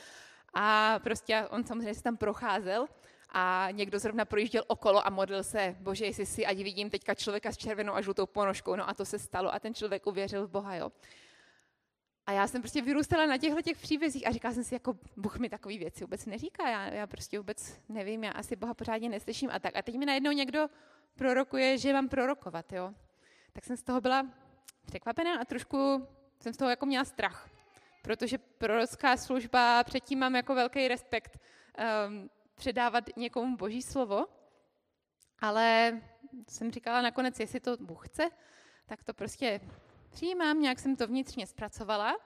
A 0.53 0.99
prostě 1.03 1.47
on 1.49 1.63
samozřejmě 1.63 1.93
se 1.93 2.03
tam 2.03 2.17
procházel 2.17 2.87
a 3.29 3.67
někdo 3.71 3.99
zrovna 3.99 4.25
projížděl 4.25 4.63
okolo 4.67 5.07
a 5.07 5.09
modlil 5.09 5.43
se, 5.43 5.75
bože, 5.79 6.05
jestli 6.05 6.25
si, 6.25 6.45
ať 6.45 6.57
vidím 6.57 6.89
teďka 6.89 7.15
člověka 7.15 7.51
s 7.51 7.57
červenou 7.57 7.93
a 7.93 8.01
žlutou 8.01 8.25
ponožkou. 8.25 8.75
No 8.75 8.89
a 8.89 8.93
to 8.93 9.05
se 9.05 9.19
stalo 9.19 9.53
a 9.53 9.59
ten 9.59 9.73
člověk 9.73 10.07
uvěřil 10.07 10.47
v 10.47 10.51
Boha. 10.51 10.75
Jo? 10.75 10.91
A 12.27 12.31
já 12.31 12.47
jsem 12.47 12.61
prostě 12.61 12.81
vyrůstala 12.81 13.25
na 13.25 13.37
těchto 13.37 13.61
těch 13.61 13.77
příbězích 13.77 14.27
a 14.27 14.31
říkala 14.31 14.53
jsem 14.53 14.63
si, 14.63 14.75
jako 14.75 14.97
Bůh 15.17 15.39
mi 15.39 15.49
takové 15.49 15.77
věci 15.77 16.03
vůbec 16.03 16.25
neříká, 16.25 16.69
já, 16.69 16.87
já 16.87 17.07
prostě 17.07 17.37
vůbec 17.37 17.79
nevím, 17.89 18.23
já 18.23 18.31
asi 18.31 18.55
Boha 18.55 18.73
pořádně 18.73 19.09
neslyším 19.09 19.49
a 19.53 19.59
tak. 19.59 19.75
A 19.75 19.81
teď 19.81 19.95
mi 19.95 20.05
najednou 20.05 20.31
někdo 20.31 20.67
prorokuje, 21.15 21.77
že 21.77 21.93
mám 21.93 22.09
prorokovat, 22.09 22.73
jo. 22.73 22.93
Tak 23.53 23.65
jsem 23.65 23.77
z 23.77 23.83
toho 23.83 24.01
byla 24.01 24.27
překvapená 24.85 25.39
a 25.39 25.45
trošku 25.45 26.07
jsem 26.39 26.53
z 26.53 26.57
toho 26.57 26.69
jako 26.69 26.85
měla 26.85 27.05
strach, 27.05 27.49
protože 28.01 28.37
prorocká 28.37 29.17
služba, 29.17 29.83
předtím 29.83 30.19
mám 30.19 30.35
jako 30.35 30.55
velký 30.55 30.87
respekt 30.87 31.39
um, 32.07 32.29
předávat 32.55 33.03
někomu 33.15 33.57
boží 33.57 33.81
slovo, 33.81 34.25
ale 35.39 36.01
jsem 36.49 36.71
říkala 36.71 37.01
nakonec, 37.01 37.39
jestli 37.39 37.59
to 37.59 37.77
Bůh 37.77 38.07
chce, 38.07 38.29
tak 38.85 39.03
to 39.03 39.13
prostě 39.13 39.59
přijímám, 40.09 40.61
nějak 40.61 40.79
jsem 40.79 40.95
to 40.95 41.07
vnitřně 41.07 41.47
zpracovala, 41.47 42.17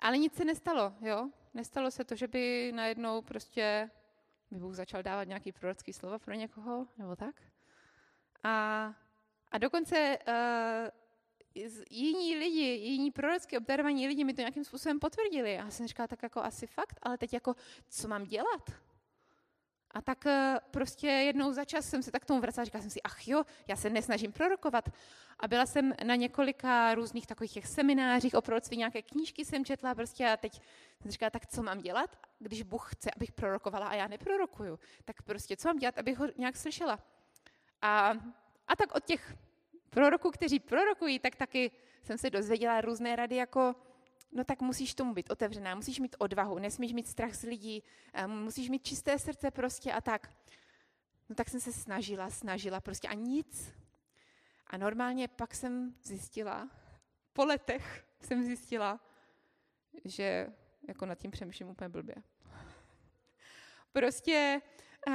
ale 0.00 0.18
nic 0.18 0.34
se 0.34 0.44
nestalo, 0.44 0.94
jo. 1.00 1.30
Nestalo 1.54 1.90
se 1.90 2.04
to, 2.04 2.14
že 2.14 2.28
by 2.28 2.72
najednou 2.74 3.22
prostě 3.22 3.90
by 4.50 4.58
Bůh 4.58 4.74
začal 4.74 5.02
dávat 5.02 5.24
nějaký 5.24 5.52
prorocký 5.52 5.92
slovo 5.92 6.18
pro 6.18 6.34
někoho, 6.34 6.86
nebo 6.98 7.16
tak. 7.16 7.42
A, 8.42 8.94
a 9.50 9.58
dokonce 9.58 10.18
uh, 10.28 10.34
jiní 11.90 12.36
lidi, 12.36 12.60
jiní 12.60 13.10
prorocky 13.10 13.58
obdarovaní 13.58 14.08
lidi 14.08 14.24
mi 14.24 14.34
to 14.34 14.40
nějakým 14.40 14.64
způsobem 14.64 14.98
potvrdili. 14.98 15.58
A 15.58 15.64
já 15.64 15.70
jsem 15.70 15.86
říkala, 15.86 16.06
tak 16.06 16.22
jako 16.22 16.40
asi 16.40 16.66
fakt, 16.66 16.98
ale 17.02 17.18
teď 17.18 17.32
jako, 17.32 17.54
co 17.88 18.08
mám 18.08 18.24
dělat? 18.24 18.70
A 19.90 20.02
tak 20.02 20.26
eh, 20.26 20.56
prostě 20.70 21.06
jednou 21.06 21.52
za 21.52 21.64
čas 21.64 21.88
jsem 21.90 22.02
se 22.02 22.10
tak 22.10 22.24
tomu 22.24 22.40
vracela, 22.40 22.64
říkala 22.64 22.82
jsem 22.82 22.90
si, 22.90 23.02
ach 23.02 23.28
jo, 23.28 23.44
já 23.68 23.76
se 23.76 23.90
nesnažím 23.90 24.32
prorokovat. 24.32 24.88
A 25.40 25.48
byla 25.48 25.66
jsem 25.66 25.94
na 26.04 26.14
několika 26.14 26.94
různých 26.94 27.26
takových 27.26 27.52
těch 27.52 27.66
seminářích 27.66 28.34
o 28.34 28.42
proroctví, 28.42 28.76
nějaké 28.76 29.02
knížky 29.02 29.44
jsem 29.44 29.64
četla 29.64 29.94
prostě 29.94 30.28
a 30.28 30.36
teď 30.36 30.60
jsem 31.02 31.10
říkala, 31.10 31.30
tak 31.30 31.46
co 31.46 31.62
mám 31.62 31.78
dělat, 31.78 32.16
když 32.38 32.62
Bůh 32.62 32.94
chce, 32.94 33.10
abych 33.16 33.32
prorokovala 33.32 33.88
a 33.88 33.94
já 33.94 34.06
neprorokuju. 34.06 34.78
Tak 35.04 35.22
prostě 35.22 35.56
co 35.56 35.68
mám 35.68 35.78
dělat, 35.78 35.98
abych 35.98 36.18
ho 36.18 36.26
nějak 36.36 36.56
slyšela. 36.56 36.98
A, 37.82 38.12
a 38.68 38.76
tak 38.76 38.94
od 38.94 39.04
těch 39.04 39.36
proroků, 39.90 40.30
kteří 40.30 40.58
prorokují, 40.58 41.18
tak 41.18 41.36
taky 41.36 41.70
jsem 42.02 42.18
se 42.18 42.30
dozvěděla 42.30 42.80
různé 42.80 43.16
rady, 43.16 43.36
jako 43.36 43.74
no 44.32 44.44
tak 44.44 44.60
musíš 44.60 44.94
tomu 44.94 45.14
být 45.14 45.30
otevřená, 45.30 45.74
musíš 45.74 46.00
mít 46.00 46.16
odvahu, 46.18 46.58
nesmíš 46.58 46.92
mít 46.92 47.08
strach 47.08 47.34
z 47.34 47.42
lidí, 47.42 47.82
eh, 48.12 48.26
musíš 48.26 48.68
mít 48.68 48.86
čisté 48.86 49.18
srdce 49.18 49.50
prostě 49.50 49.92
a 49.92 50.00
tak. 50.00 50.32
No 51.28 51.34
tak 51.34 51.48
jsem 51.48 51.60
se 51.60 51.72
snažila, 51.72 52.30
snažila 52.30 52.80
prostě 52.80 53.08
a 53.08 53.14
nic. 53.14 53.74
A 54.66 54.76
normálně 54.76 55.28
pak 55.28 55.54
jsem 55.54 55.94
zjistila, 56.02 56.70
po 57.32 57.44
letech 57.44 58.04
jsem 58.20 58.42
zjistila, 58.42 59.00
že 60.04 60.46
jako 60.88 61.06
nad 61.06 61.18
tím 61.18 61.30
přemýšlím 61.30 61.68
úplně 61.68 61.88
blbě. 61.88 62.14
Prostě, 63.92 64.60
uh, 65.08 65.14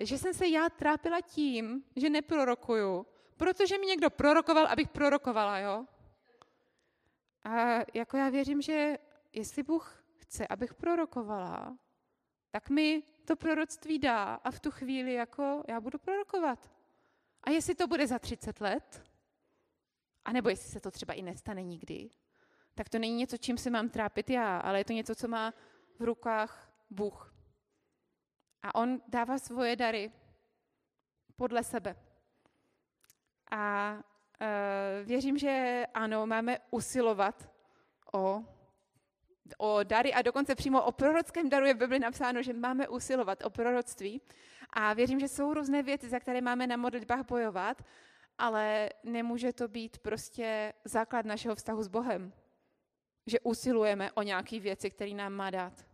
že 0.00 0.18
jsem 0.18 0.34
se 0.34 0.48
já 0.48 0.68
trápila 0.68 1.20
tím, 1.20 1.84
že 1.96 2.10
neprorokuju, 2.10 3.06
protože 3.36 3.78
mi 3.78 3.86
někdo 3.86 4.10
prorokoval, 4.10 4.66
abych 4.66 4.88
prorokovala, 4.88 5.58
jo? 5.58 5.86
A 7.44 7.78
jako 7.94 8.16
já 8.16 8.28
věřím, 8.28 8.62
že 8.62 8.98
jestli 9.32 9.62
Bůh 9.62 10.04
chce, 10.16 10.46
abych 10.46 10.74
prorokovala, 10.74 11.78
tak 12.50 12.70
mi 12.70 13.02
to 13.24 13.36
proroctví 13.36 13.98
dá 13.98 14.34
a 14.34 14.50
v 14.50 14.60
tu 14.60 14.70
chvíli 14.70 15.14
jako 15.14 15.64
já 15.68 15.80
budu 15.80 15.98
prorokovat. 15.98 16.70
A 17.42 17.50
jestli 17.50 17.74
to 17.74 17.86
bude 17.86 18.06
za 18.06 18.18
30 18.18 18.60
let, 18.60 19.04
anebo 20.24 20.48
jestli 20.48 20.70
se 20.70 20.80
to 20.80 20.90
třeba 20.90 21.14
i 21.14 21.22
nestane 21.22 21.62
nikdy, 21.62 22.10
tak 22.74 22.88
to 22.88 22.98
není 22.98 23.16
něco, 23.16 23.36
čím 23.36 23.58
se 23.58 23.70
mám 23.70 23.88
trápit 23.88 24.30
já, 24.30 24.58
ale 24.58 24.80
je 24.80 24.84
to 24.84 24.92
něco, 24.92 25.14
co 25.14 25.28
má 25.28 25.54
v 25.98 26.02
rukách 26.02 26.72
Bůh. 26.90 27.34
A 28.62 28.74
On 28.74 29.00
dává 29.08 29.38
svoje 29.38 29.76
dary 29.76 30.12
podle 31.36 31.64
sebe. 31.64 31.96
A 33.50 33.94
věřím, 35.04 35.38
že 35.38 35.84
ano, 35.94 36.26
máme 36.26 36.58
usilovat 36.70 37.50
o, 38.12 38.44
o 39.58 39.82
dary 39.82 40.12
a 40.12 40.22
dokonce 40.22 40.54
přímo 40.54 40.84
o 40.84 40.92
prorockém 40.92 41.48
daru 41.48 41.66
je 41.66 41.74
v 41.74 41.78
Bibli 41.78 41.98
napsáno, 41.98 42.42
že 42.42 42.52
máme 42.52 42.88
usilovat 42.88 43.44
o 43.44 43.50
proroctví. 43.50 44.20
A 44.70 44.92
věřím, 44.92 45.20
že 45.20 45.28
jsou 45.28 45.54
různé 45.54 45.82
věci, 45.82 46.08
za 46.08 46.20
které 46.20 46.40
máme 46.40 46.66
na 46.66 46.76
modlitbách 46.76 47.26
bojovat, 47.26 47.82
ale 48.38 48.90
nemůže 49.04 49.52
to 49.52 49.68
být 49.68 49.98
prostě 49.98 50.72
základ 50.84 51.26
našeho 51.26 51.54
vztahu 51.54 51.82
s 51.82 51.88
Bohem. 51.88 52.32
Že 53.26 53.40
usilujeme 53.40 54.12
o 54.12 54.22
nějaké 54.22 54.60
věci, 54.60 54.90
které 54.90 55.14
nám 55.14 55.32
má 55.32 55.50
dát. 55.50 55.86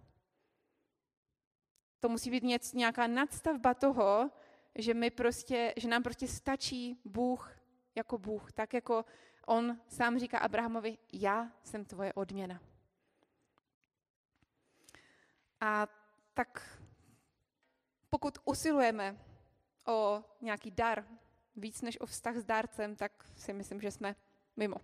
To 2.00 2.08
musí 2.08 2.30
být 2.30 2.42
něco, 2.42 2.76
nějaká 2.76 3.06
nadstavba 3.06 3.74
toho, 3.74 4.30
že, 4.74 4.94
my 4.94 5.10
prostě, 5.10 5.74
že 5.76 5.88
nám 5.88 6.02
prostě 6.02 6.28
stačí 6.28 7.00
Bůh 7.04 7.57
jako 7.98 8.18
Bůh, 8.18 8.52
tak 8.52 8.74
jako 8.74 9.04
on 9.46 9.80
sám 9.88 10.18
říká 10.18 10.38
Abrahamovi, 10.38 10.98
já 11.12 11.52
jsem 11.62 11.84
tvoje 11.84 12.12
odměna. 12.12 12.60
A 15.60 15.86
tak 16.34 16.80
pokud 18.10 18.38
usilujeme 18.44 19.18
o 19.86 20.24
nějaký 20.40 20.70
dar, 20.70 21.04
víc 21.56 21.82
než 21.82 22.00
o 22.00 22.06
vztah 22.06 22.36
s 22.36 22.44
dárcem, 22.44 22.96
tak 22.96 23.12
si 23.36 23.52
myslím, 23.52 23.80
že 23.80 23.90
jsme 23.90 24.16
mimo. 24.56 24.76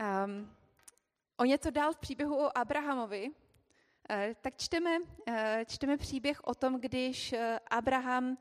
Um, 0.00 0.56
o 1.36 1.44
něco 1.44 1.70
dál 1.70 1.92
v 1.92 1.98
příběhu 1.98 2.46
o 2.46 2.58
Abrahamovi 2.58 3.30
tak 4.40 4.56
čteme, 4.56 4.90
eh, 5.26 5.64
čteme 5.68 5.96
příběh 5.96 6.40
o 6.44 6.54
tom, 6.54 6.80
když 6.80 7.32
eh, 7.32 7.58
Abraham 7.70 8.38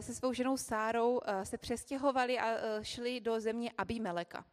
se 0.00 0.14
svou 0.14 0.32
ženou 0.32 0.56
Sárou 0.56 1.20
se 1.42 1.58
přestěhovali 1.58 2.38
a 2.38 2.82
šli 2.82 3.20
do 3.20 3.40
země 3.40 3.70
Abimeleka. 3.78 4.44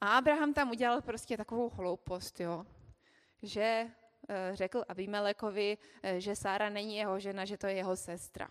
A 0.00 0.18
Abraham 0.18 0.54
tam 0.54 0.70
udělal 0.70 1.02
prostě 1.02 1.36
takovou 1.36 1.68
hloupost, 1.68 2.40
jo, 2.40 2.66
že 3.42 3.90
řekl 4.52 4.84
Abimelekovi, 4.88 5.78
že 6.18 6.36
Sára 6.36 6.68
není 6.68 6.96
jeho 6.96 7.20
žena, 7.20 7.44
že 7.44 7.58
to 7.58 7.66
je 7.66 7.74
jeho 7.74 7.96
sestra. 7.96 8.48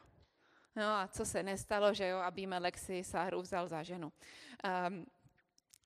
No 0.75 0.85
a 0.85 1.07
co 1.07 1.25
se 1.25 1.43
nestalo, 1.43 1.93
že 1.93 2.07
jo, 2.07 2.17
Abimelek 2.17 2.77
si 2.77 3.03
Sáru 3.03 3.41
vzal 3.41 3.67
za 3.67 3.83
ženu. 3.83 4.11
Um, 4.87 5.05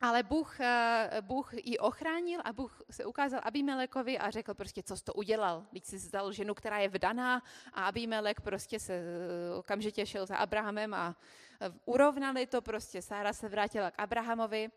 ale 0.02 0.24
Bůh, 0.24 0.60
eh, 0.60 1.18
Bůh 1.22 1.54
ji 1.54 1.78
ochránil 1.78 2.42
a 2.44 2.54
Bůh 2.54 2.82
se 2.92 3.06
ukázal 3.06 3.40
Abimelekovi 3.44 4.20
a 4.20 4.32
řekl 4.32 4.54
prostě, 4.54 4.84
co 4.84 4.98
jsi 4.98 5.04
to 5.04 5.14
udělal. 5.14 5.66
Teď 5.74 5.86
si 5.86 5.96
vzal 5.96 6.32
ženu, 6.32 6.54
která 6.54 6.78
je 6.80 6.90
vdaná 6.90 7.44
a 7.74 7.86
Abimelek 7.86 8.42
prostě 8.42 8.80
se 8.80 8.94
eh, 8.94 9.56
okamžitě 9.56 10.06
šel 10.06 10.26
za 10.26 10.38
Abrahamem 10.38 10.94
a 10.94 11.16
eh, 11.62 11.70
urovnali 11.86 12.48
to 12.48 12.62
prostě. 12.62 13.02
Sára 13.02 13.34
se 13.34 13.50
vrátila 13.50 13.92
k 13.92 14.00
Abrahamovi. 14.00 14.70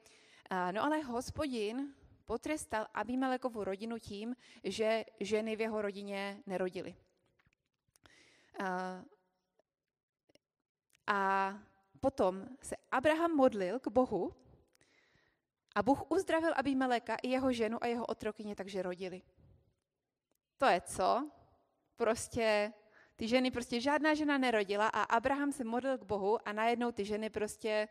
No 0.73 0.85
ale 0.85 1.03
hospodin 1.03 1.95
potrestal 2.25 2.87
Abimelekovu 2.95 3.65
rodinu 3.65 3.99
tím, 3.99 4.37
že 4.65 5.05
ženy 5.21 5.57
v 5.57 5.61
jeho 5.61 5.83
rodině 5.83 6.43
nerodily. 6.47 6.95
A 11.07 11.55
potom 12.01 12.49
se 12.63 12.77
Abraham 12.91 13.37
modlil 13.37 13.79
k 13.79 13.89
Bohu, 13.89 14.35
a 15.75 15.83
Bůh 15.83 16.11
uzdravil 16.11 16.53
Abimeleka 16.57 17.17
i 17.23 17.29
jeho 17.29 17.53
ženu 17.53 17.79
a 17.81 17.87
jeho 17.87 18.07
otrokyně, 18.07 18.57
takže 18.57 18.83
rodili. 18.83 19.23
To 20.59 20.67
je 20.67 20.81
co? 20.81 21.31
Prostě 21.97 22.73
ty 23.17 23.29
ženy, 23.29 23.51
prostě 23.51 23.81
žádná 23.81 24.15
žena 24.15 24.39
nerodila 24.39 24.89
a 24.89 25.03
Abraham 25.03 25.53
se 25.53 25.65
modlil 25.65 25.99
k 25.99 26.05
Bohu 26.05 26.49
a 26.49 26.53
najednou 26.53 26.93
ty 26.93 27.05
ženy 27.05 27.31
prostě 27.31 27.89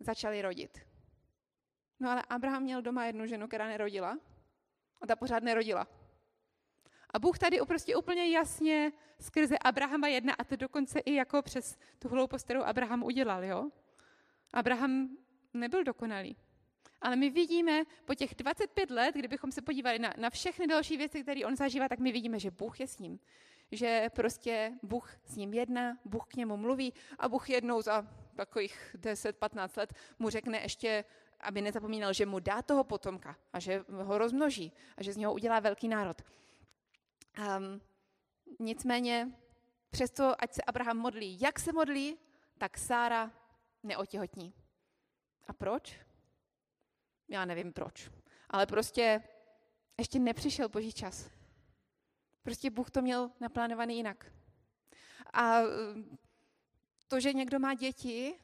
začaly 0.00 0.42
rodit. 0.42 0.78
No 2.00 2.10
ale 2.10 2.22
Abraham 2.28 2.62
měl 2.62 2.82
doma 2.82 3.06
jednu 3.06 3.26
ženu, 3.26 3.48
která 3.48 3.66
nerodila 3.66 4.18
a 5.00 5.06
ta 5.06 5.16
pořád 5.16 5.42
nerodila. 5.42 5.86
A 7.10 7.18
Bůh 7.18 7.38
tady 7.38 7.58
prostě 7.66 7.96
úplně 7.96 8.30
jasně 8.30 8.92
skrze 9.20 9.58
Abrahama 9.58 10.08
jedna 10.08 10.34
a 10.34 10.44
to 10.44 10.56
dokonce 10.56 10.98
i 10.98 11.14
jako 11.14 11.42
přes 11.42 11.78
tu 11.98 12.08
hloupost, 12.08 12.44
kterou 12.44 12.62
Abraham 12.62 13.02
udělal, 13.02 13.44
jo? 13.44 13.70
Abraham 14.52 15.16
nebyl 15.54 15.84
dokonalý. 15.84 16.36
Ale 17.00 17.16
my 17.16 17.30
vidíme 17.30 17.84
po 18.04 18.14
těch 18.14 18.34
25 18.34 18.90
let, 18.90 19.14
kdybychom 19.14 19.52
se 19.52 19.62
podívali 19.62 19.98
na, 19.98 20.14
na 20.16 20.30
všechny 20.30 20.66
další 20.66 20.96
věci, 20.96 21.22
které 21.22 21.46
on 21.46 21.56
zažívá, 21.56 21.88
tak 21.88 21.98
my 21.98 22.12
vidíme, 22.12 22.38
že 22.38 22.50
Bůh 22.50 22.80
je 22.80 22.86
s 22.86 22.98
ním. 22.98 23.20
Že 23.72 24.06
prostě 24.14 24.72
Bůh 24.82 25.10
s 25.24 25.36
ním 25.36 25.54
jedná, 25.54 25.98
Bůh 26.04 26.26
k 26.26 26.36
němu 26.36 26.56
mluví 26.56 26.92
a 27.18 27.28
Bůh 27.28 27.50
jednou 27.50 27.82
za 27.82 28.06
takových 28.36 28.96
10-15 28.98 29.78
let 29.78 29.92
mu 30.18 30.30
řekne 30.30 30.60
ještě, 30.60 31.04
aby 31.40 31.62
nezapomínal, 31.62 32.12
že 32.12 32.26
mu 32.26 32.40
dá 32.40 32.62
toho 32.62 32.84
potomka 32.84 33.36
a 33.52 33.58
že 33.60 33.84
ho 33.88 34.18
rozmnoží 34.18 34.72
a 34.96 35.02
že 35.02 35.12
z 35.12 35.16
něho 35.16 35.34
udělá 35.34 35.60
velký 35.60 35.88
národ. 35.88 36.22
Um, 37.38 37.80
nicméně, 38.58 39.32
přesto, 39.90 40.34
ať 40.38 40.52
se 40.54 40.62
Abraham 40.62 40.96
modlí, 40.96 41.38
jak 41.40 41.58
se 41.58 41.72
modlí, 41.72 42.18
tak 42.58 42.78
Sára 42.78 43.32
neotěhotní. 43.82 44.54
A 45.48 45.52
proč? 45.52 46.05
Já 47.28 47.44
nevím 47.44 47.72
proč. 47.72 48.10
Ale 48.50 48.66
prostě 48.66 49.22
ještě 49.98 50.18
nepřišel 50.18 50.68
boží 50.68 50.92
čas. 50.92 51.30
Prostě 52.42 52.70
Bůh 52.70 52.90
to 52.90 53.02
měl 53.02 53.30
naplánovaný 53.40 53.96
jinak. 53.96 54.32
A 55.32 55.60
eh, 55.60 55.66
to, 57.08 57.20
že 57.20 57.32
někdo 57.32 57.58
má 57.58 57.74
děti, 57.74 58.34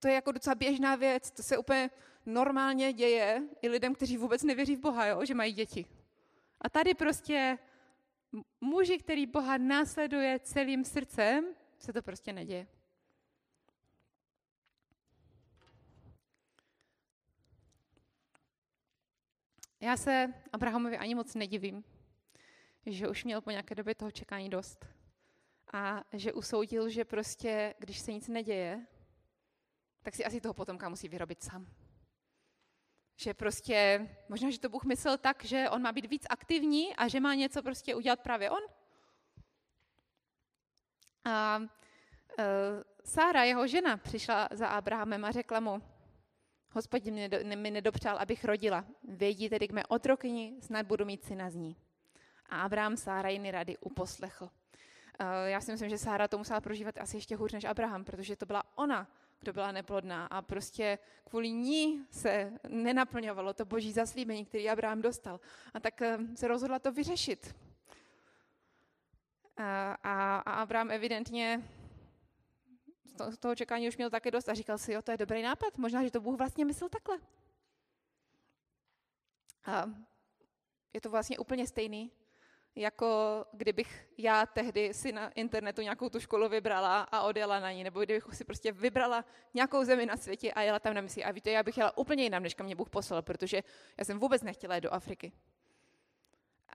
to 0.00 0.08
je 0.08 0.14
jako 0.14 0.32
docela 0.32 0.54
běžná 0.54 0.96
věc. 0.96 1.30
To 1.30 1.42
se 1.42 1.58
úplně 1.58 1.90
normálně 2.26 2.92
děje 2.92 3.42
i 3.62 3.68
lidem, 3.68 3.94
kteří 3.94 4.16
vůbec 4.16 4.42
nevěří 4.42 4.76
v 4.76 4.80
Boha, 4.80 5.06
jo, 5.06 5.24
že 5.24 5.34
mají 5.34 5.52
děti. 5.52 5.86
A 6.60 6.68
tady 6.68 6.94
prostě 6.94 7.58
muži, 8.60 8.98
který 8.98 9.26
Boha 9.26 9.56
následuje 9.56 10.38
celým 10.38 10.84
srdcem, 10.84 11.46
se 11.78 11.92
to 11.92 12.02
prostě 12.02 12.32
neděje. 12.32 12.66
Já 19.80 19.96
se 19.96 20.34
Abrahamovi 20.52 20.98
ani 20.98 21.14
moc 21.14 21.34
nedivím, 21.34 21.84
že 22.86 23.08
už 23.08 23.24
měl 23.24 23.40
po 23.40 23.50
nějaké 23.50 23.74
době 23.74 23.94
toho 23.94 24.10
čekání 24.10 24.50
dost. 24.50 24.86
A 25.72 26.04
že 26.12 26.32
usoudil, 26.32 26.88
že 26.88 27.04
prostě, 27.04 27.74
když 27.78 27.98
se 27.98 28.12
nic 28.12 28.28
neděje, 28.28 28.86
tak 30.02 30.14
si 30.14 30.24
asi 30.24 30.40
toho 30.40 30.54
potomka 30.54 30.88
musí 30.88 31.08
vyrobit 31.08 31.42
sám. 31.42 31.66
že 33.18 33.34
prostě, 33.34 34.08
možná, 34.28 34.50
že 34.50 34.60
to 34.60 34.68
Bůh 34.68 34.84
myslel 34.84 35.18
tak, 35.18 35.44
že 35.44 35.70
on 35.70 35.82
má 35.82 35.92
být 35.92 36.06
víc 36.06 36.26
aktivní 36.30 36.96
a 36.96 37.08
že 37.08 37.20
má 37.20 37.34
něco 37.34 37.62
prostě 37.62 37.94
udělat 37.94 38.20
právě 38.20 38.50
on. 38.50 38.62
A 41.24 41.60
e, 42.38 42.44
Sára, 43.04 43.44
jeho 43.44 43.66
žena, 43.66 43.96
přišla 43.96 44.48
za 44.52 44.68
Abrahamem 44.68 45.24
a 45.24 45.30
řekla 45.30 45.60
mu, 45.60 45.82
hospodin 46.76 47.14
mi 47.54 47.70
nedopřál, 47.70 48.18
abych 48.18 48.44
rodila. 48.44 48.84
Vědí 49.04 49.48
tedy 49.48 49.68
k 49.68 49.72
mé 49.72 49.86
otrokyni, 49.86 50.54
snad 50.60 50.86
budu 50.86 51.04
mít 51.04 51.24
syna 51.24 51.50
z 51.50 51.54
ní. 51.54 51.76
A 52.48 52.62
Abraham 52.62 52.96
Sára 52.96 53.28
jiný 53.28 53.50
rady 53.50 53.76
uposlechl. 53.78 54.50
E, 55.18 55.50
já 55.50 55.60
si 55.60 55.72
myslím, 55.72 55.90
že 55.90 55.98
Sára 55.98 56.28
to 56.28 56.38
musela 56.38 56.60
prožívat 56.60 56.98
asi 56.98 57.16
ještě 57.16 57.36
hůř 57.36 57.52
než 57.52 57.64
Abraham, 57.64 58.04
protože 58.04 58.36
to 58.36 58.46
byla 58.46 58.62
ona, 58.74 59.08
kdo 59.40 59.52
byla 59.52 59.72
neplodná 59.72 60.26
a 60.26 60.42
prostě 60.42 60.98
kvůli 61.24 61.50
ní 61.50 62.06
se 62.10 62.52
nenaplňovalo 62.68 63.54
to 63.54 63.64
boží 63.64 63.92
zaslíbení, 63.92 64.44
který 64.44 64.70
Abraham 64.70 65.02
dostal. 65.02 65.40
A 65.74 65.80
tak 65.80 66.02
e, 66.02 66.18
se 66.34 66.48
rozhodla 66.48 66.78
to 66.78 66.92
vyřešit. 66.92 67.54
A, 69.56 69.96
a 70.02 70.38
Abraham 70.38 70.90
evidentně 70.90 71.62
z 73.30 73.38
toho 73.38 73.54
čekání 73.54 73.88
už 73.88 73.96
měl 73.96 74.10
také 74.10 74.30
dost 74.30 74.48
a 74.48 74.54
říkal 74.54 74.78
si, 74.78 74.92
jo, 74.92 75.02
to 75.02 75.10
je 75.10 75.16
dobrý 75.16 75.42
nápad, 75.42 75.78
možná, 75.78 76.04
že 76.04 76.10
to 76.10 76.20
Bůh 76.20 76.38
vlastně 76.38 76.64
myslel 76.64 76.88
takhle. 76.88 77.18
A 79.64 79.90
je 80.92 81.00
to 81.00 81.10
vlastně 81.10 81.38
úplně 81.38 81.66
stejný, 81.66 82.12
jako 82.74 83.44
kdybych 83.52 84.08
já 84.18 84.46
tehdy 84.46 84.94
si 84.94 85.12
na 85.12 85.28
internetu 85.28 85.82
nějakou 85.82 86.08
tu 86.08 86.20
školu 86.20 86.48
vybrala 86.48 87.02
a 87.02 87.22
odjela 87.22 87.60
na 87.60 87.72
ní, 87.72 87.84
nebo 87.84 88.00
kdybych 88.04 88.24
si 88.32 88.44
prostě 88.44 88.72
vybrala 88.72 89.24
nějakou 89.54 89.84
zemi 89.84 90.06
na 90.06 90.16
světě 90.16 90.52
a 90.52 90.62
jela 90.62 90.78
tam 90.78 90.94
na 90.94 91.00
misi. 91.00 91.24
A 91.24 91.30
víte, 91.30 91.50
já 91.50 91.62
bych 91.62 91.78
jela 91.78 91.98
úplně 91.98 92.22
jinam, 92.22 92.42
než 92.42 92.54
kam 92.54 92.66
mě 92.66 92.76
Bůh 92.76 92.90
poslal, 92.90 93.22
protože 93.22 93.62
já 93.96 94.04
jsem 94.04 94.18
vůbec 94.18 94.42
nechtěla 94.42 94.74
jít 94.74 94.80
do 94.80 94.92
Afriky. 94.94 95.32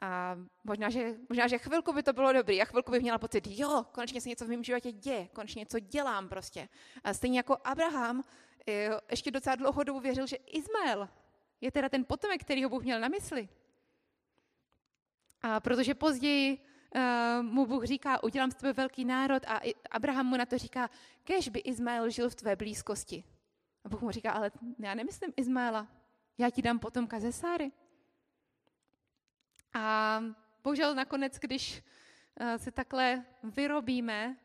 A 0.01 0.37
možná 0.63 0.89
že, 0.89 1.15
možná, 1.29 1.47
že 1.47 1.57
chvilku 1.57 1.93
by 1.93 2.03
to 2.03 2.13
bylo 2.13 2.33
dobrý 2.33 2.61
a 2.61 2.65
chvilku 2.65 2.91
bych 2.91 3.01
měla 3.01 3.17
pocit, 3.17 3.47
jo, 3.47 3.85
konečně 3.91 4.21
se 4.21 4.29
něco 4.29 4.45
v 4.45 4.49
mém 4.49 4.63
životě 4.63 4.91
děje, 4.91 5.27
konečně 5.27 5.59
něco 5.59 5.79
dělám 5.79 6.29
prostě. 6.29 6.69
A 7.03 7.13
stejně 7.13 7.39
jako 7.39 7.57
Abraham 7.63 8.23
eh, 8.67 8.89
ještě 9.11 9.31
docela 9.31 9.55
dlouhou 9.55 9.83
dobu 9.83 9.99
věřil, 9.99 10.27
že 10.27 10.35
Izmael 10.35 11.09
je 11.61 11.71
teda 11.71 11.89
ten 11.89 12.05
potomek, 12.05 12.41
který 12.41 12.63
ho 12.63 12.69
Bůh 12.69 12.83
měl 12.83 12.99
na 12.99 13.07
mysli. 13.07 13.49
A 15.41 15.59
protože 15.59 15.95
později 15.95 16.57
uh, 16.95 17.45
mu 17.45 17.65
Bůh 17.65 17.83
říká, 17.83 18.23
udělám 18.23 18.51
z 18.51 18.55
tebe 18.55 18.73
velký 18.73 19.05
národ 19.05 19.43
a 19.47 19.59
Abraham 19.91 20.25
mu 20.25 20.37
na 20.37 20.45
to 20.45 20.57
říká, 20.57 20.89
kež 21.23 21.49
by 21.49 21.59
Izmael 21.59 22.09
žil 22.09 22.29
v 22.29 22.35
tvé 22.35 22.55
blízkosti. 22.55 23.23
A 23.83 23.89
Bůh 23.89 24.01
mu 24.01 24.11
říká, 24.11 24.31
ale 24.31 24.51
já 24.79 24.95
nemyslím 24.95 25.33
Izmaela, 25.37 25.87
já 26.37 26.49
ti 26.49 26.61
dám 26.61 26.79
potomka 26.79 27.19
ze 27.19 27.31
Sáry. 27.31 27.71
A 29.73 30.23
bohužel 30.63 30.95
nakonec, 30.95 31.39
když 31.39 31.83
eh, 32.39 32.59
se 32.59 32.71
takhle 32.71 33.25
vyrobíme 33.43 34.37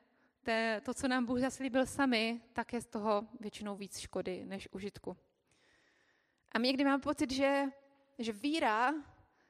to, 0.82 0.94
co 0.94 1.08
nám 1.08 1.26
Bůh 1.26 1.38
zaslíbil 1.38 1.86
sami, 1.86 2.40
tak 2.52 2.72
je 2.72 2.80
z 2.80 2.86
toho 2.86 3.26
většinou 3.40 3.76
víc 3.76 3.98
škody 3.98 4.44
než 4.44 4.68
užitku. 4.72 5.16
A 6.52 6.58
my 6.58 6.66
někdy 6.66 6.84
máme 6.84 7.02
pocit, 7.02 7.30
že, 7.30 7.64
že 8.18 8.32
víra 8.32 8.94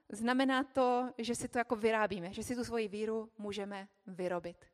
znamená 0.09 0.65
to, 0.65 1.13
že 1.19 1.35
si 1.35 1.49
to 1.49 1.59
jako 1.59 1.77
vyrábíme, 1.77 2.33
že 2.33 2.43
si 2.43 2.57
tu 2.57 2.65
svoji 2.65 2.89
víru 2.89 3.31
můžeme 3.39 3.89
vyrobit. 4.07 4.65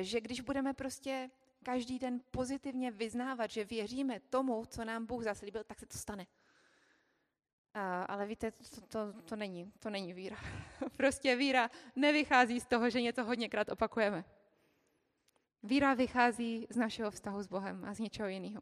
Že 0.00 0.20
když 0.20 0.40
budeme 0.40 0.74
prostě 0.74 1.30
každý 1.62 1.98
den 1.98 2.20
pozitivně 2.30 2.90
vyznávat, 2.90 3.50
že 3.50 3.64
věříme 3.64 4.20
tomu, 4.20 4.64
co 4.64 4.84
nám 4.84 5.06
Bůh 5.06 5.24
zaslíbil, 5.24 5.64
tak 5.64 5.78
se 5.78 5.86
to 5.86 5.98
stane. 5.98 6.26
A, 7.76 8.02
ale 8.02 8.26
víte, 8.26 8.50
to, 8.50 8.80
to, 8.80 9.22
to, 9.22 9.36
není, 9.36 9.72
to 9.78 9.90
není 9.90 10.12
víra. 10.12 10.36
prostě 10.96 11.36
víra 11.36 11.70
nevychází 11.96 12.60
z 12.60 12.66
toho, 12.66 12.90
že 12.90 13.00
něco 13.00 13.24
hodněkrát 13.24 13.68
opakujeme. 13.68 14.24
Víra 15.62 15.94
vychází 15.94 16.66
z 16.70 16.76
našeho 16.76 17.10
vztahu 17.10 17.42
s 17.42 17.46
Bohem 17.46 17.84
a 17.84 17.94
z 17.94 17.98
něčeho 17.98 18.28
jiného. 18.28 18.60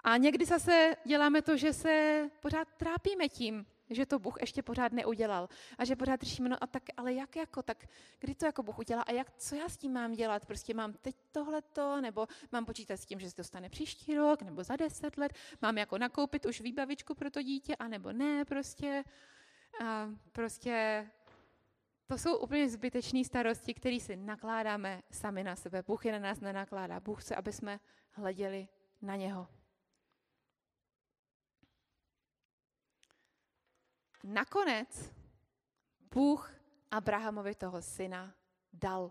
A 0.00 0.16
někdy 0.16 0.44
zase 0.44 0.96
děláme 1.04 1.42
to, 1.42 1.56
že 1.56 1.72
se 1.72 2.24
pořád 2.40 2.68
trápíme 2.76 3.28
tím, 3.28 3.66
že 3.94 4.06
to 4.06 4.18
Bůh 4.18 4.40
ještě 4.40 4.62
pořád 4.62 4.92
neudělal. 4.92 5.48
A 5.78 5.84
že 5.84 5.96
pořád 5.96 6.22
řešíme, 6.22 6.48
no 6.48 6.56
a 6.60 6.66
tak, 6.66 6.82
ale 6.96 7.12
jak 7.12 7.36
jako, 7.36 7.62
tak 7.62 7.86
kdy 8.18 8.34
to 8.34 8.46
jako 8.46 8.62
Bůh 8.62 8.78
udělá 8.78 9.02
a 9.02 9.12
jak, 9.12 9.30
co 9.36 9.54
já 9.54 9.68
s 9.68 9.76
tím 9.76 9.92
mám 9.92 10.12
dělat? 10.12 10.46
Prostě 10.46 10.74
mám 10.74 10.92
teď 10.92 11.16
tohleto, 11.32 12.00
nebo 12.00 12.26
mám 12.52 12.64
počítat 12.64 12.96
s 12.96 13.06
tím, 13.06 13.20
že 13.20 13.30
se 13.30 13.36
to 13.36 13.44
stane 13.44 13.68
příští 13.68 14.14
rok, 14.14 14.42
nebo 14.42 14.64
za 14.64 14.76
deset 14.76 15.16
let, 15.16 15.32
mám 15.62 15.78
jako 15.78 15.98
nakoupit 15.98 16.46
už 16.46 16.60
výbavičku 16.60 17.14
pro 17.14 17.30
to 17.30 17.42
dítě, 17.42 17.76
anebo 17.76 18.12
ne 18.12 18.44
prostě. 18.44 19.04
A 19.84 20.08
prostě 20.32 21.06
to 22.06 22.18
jsou 22.18 22.36
úplně 22.36 22.68
zbytečné 22.68 23.24
starosti, 23.24 23.74
které 23.74 24.00
si 24.00 24.16
nakládáme 24.16 25.02
sami 25.10 25.44
na 25.44 25.56
sebe. 25.56 25.82
Bůh 25.82 26.06
je 26.06 26.12
na 26.12 26.18
nás 26.18 26.40
nenakládá. 26.40 27.00
Bůh 27.00 27.22
chce, 27.22 27.36
aby 27.36 27.52
jsme 27.52 27.80
hleděli 28.10 28.68
na 29.02 29.16
něho. 29.16 29.48
Nakonec 34.24 35.12
Bůh 36.14 36.52
Abrahamovi 36.90 37.54
toho 37.54 37.82
syna 37.82 38.34
dal. 38.72 39.10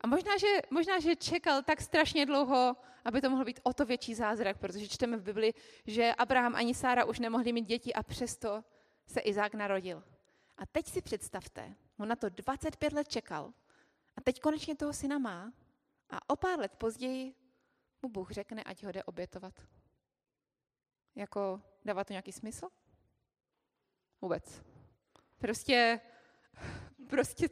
A 0.00 0.06
možná 0.06 0.38
že, 0.38 0.46
možná, 0.70 1.00
že 1.00 1.16
čekal 1.16 1.62
tak 1.62 1.80
strašně 1.80 2.26
dlouho, 2.26 2.76
aby 3.04 3.20
to 3.20 3.30
mohl 3.30 3.44
být 3.44 3.60
o 3.62 3.72
to 3.72 3.84
větší 3.84 4.14
zázrak, 4.14 4.58
protože 4.58 4.88
čteme 4.88 5.16
v 5.16 5.22
Bibli, 5.22 5.54
že 5.86 6.14
Abraham 6.14 6.54
ani 6.54 6.74
Sára 6.74 7.04
už 7.04 7.18
nemohli 7.18 7.52
mít 7.52 7.66
děti 7.66 7.94
a 7.94 8.02
přesto 8.02 8.64
se 9.06 9.20
Izák 9.20 9.54
narodil. 9.54 10.04
A 10.56 10.66
teď 10.66 10.86
si 10.86 11.02
představte, 11.02 11.74
on 11.98 12.08
na 12.08 12.16
to 12.16 12.28
25 12.28 12.92
let 12.92 13.08
čekal 13.08 13.52
a 14.16 14.20
teď 14.20 14.40
konečně 14.40 14.76
toho 14.76 14.92
syna 14.92 15.18
má 15.18 15.52
a 16.10 16.30
o 16.30 16.36
pár 16.36 16.58
let 16.58 16.76
později 16.76 17.34
mu 18.02 18.08
Bůh 18.08 18.30
řekne, 18.30 18.64
ať 18.64 18.84
ho 18.84 18.92
jde 18.92 19.04
obětovat. 19.04 19.54
Jako, 21.14 21.62
dává 21.84 22.04
to 22.04 22.12
nějaký 22.12 22.32
smysl? 22.32 22.68
Vůbec. 24.20 24.62
Prostě, 25.38 26.00
prostě, 27.08 27.48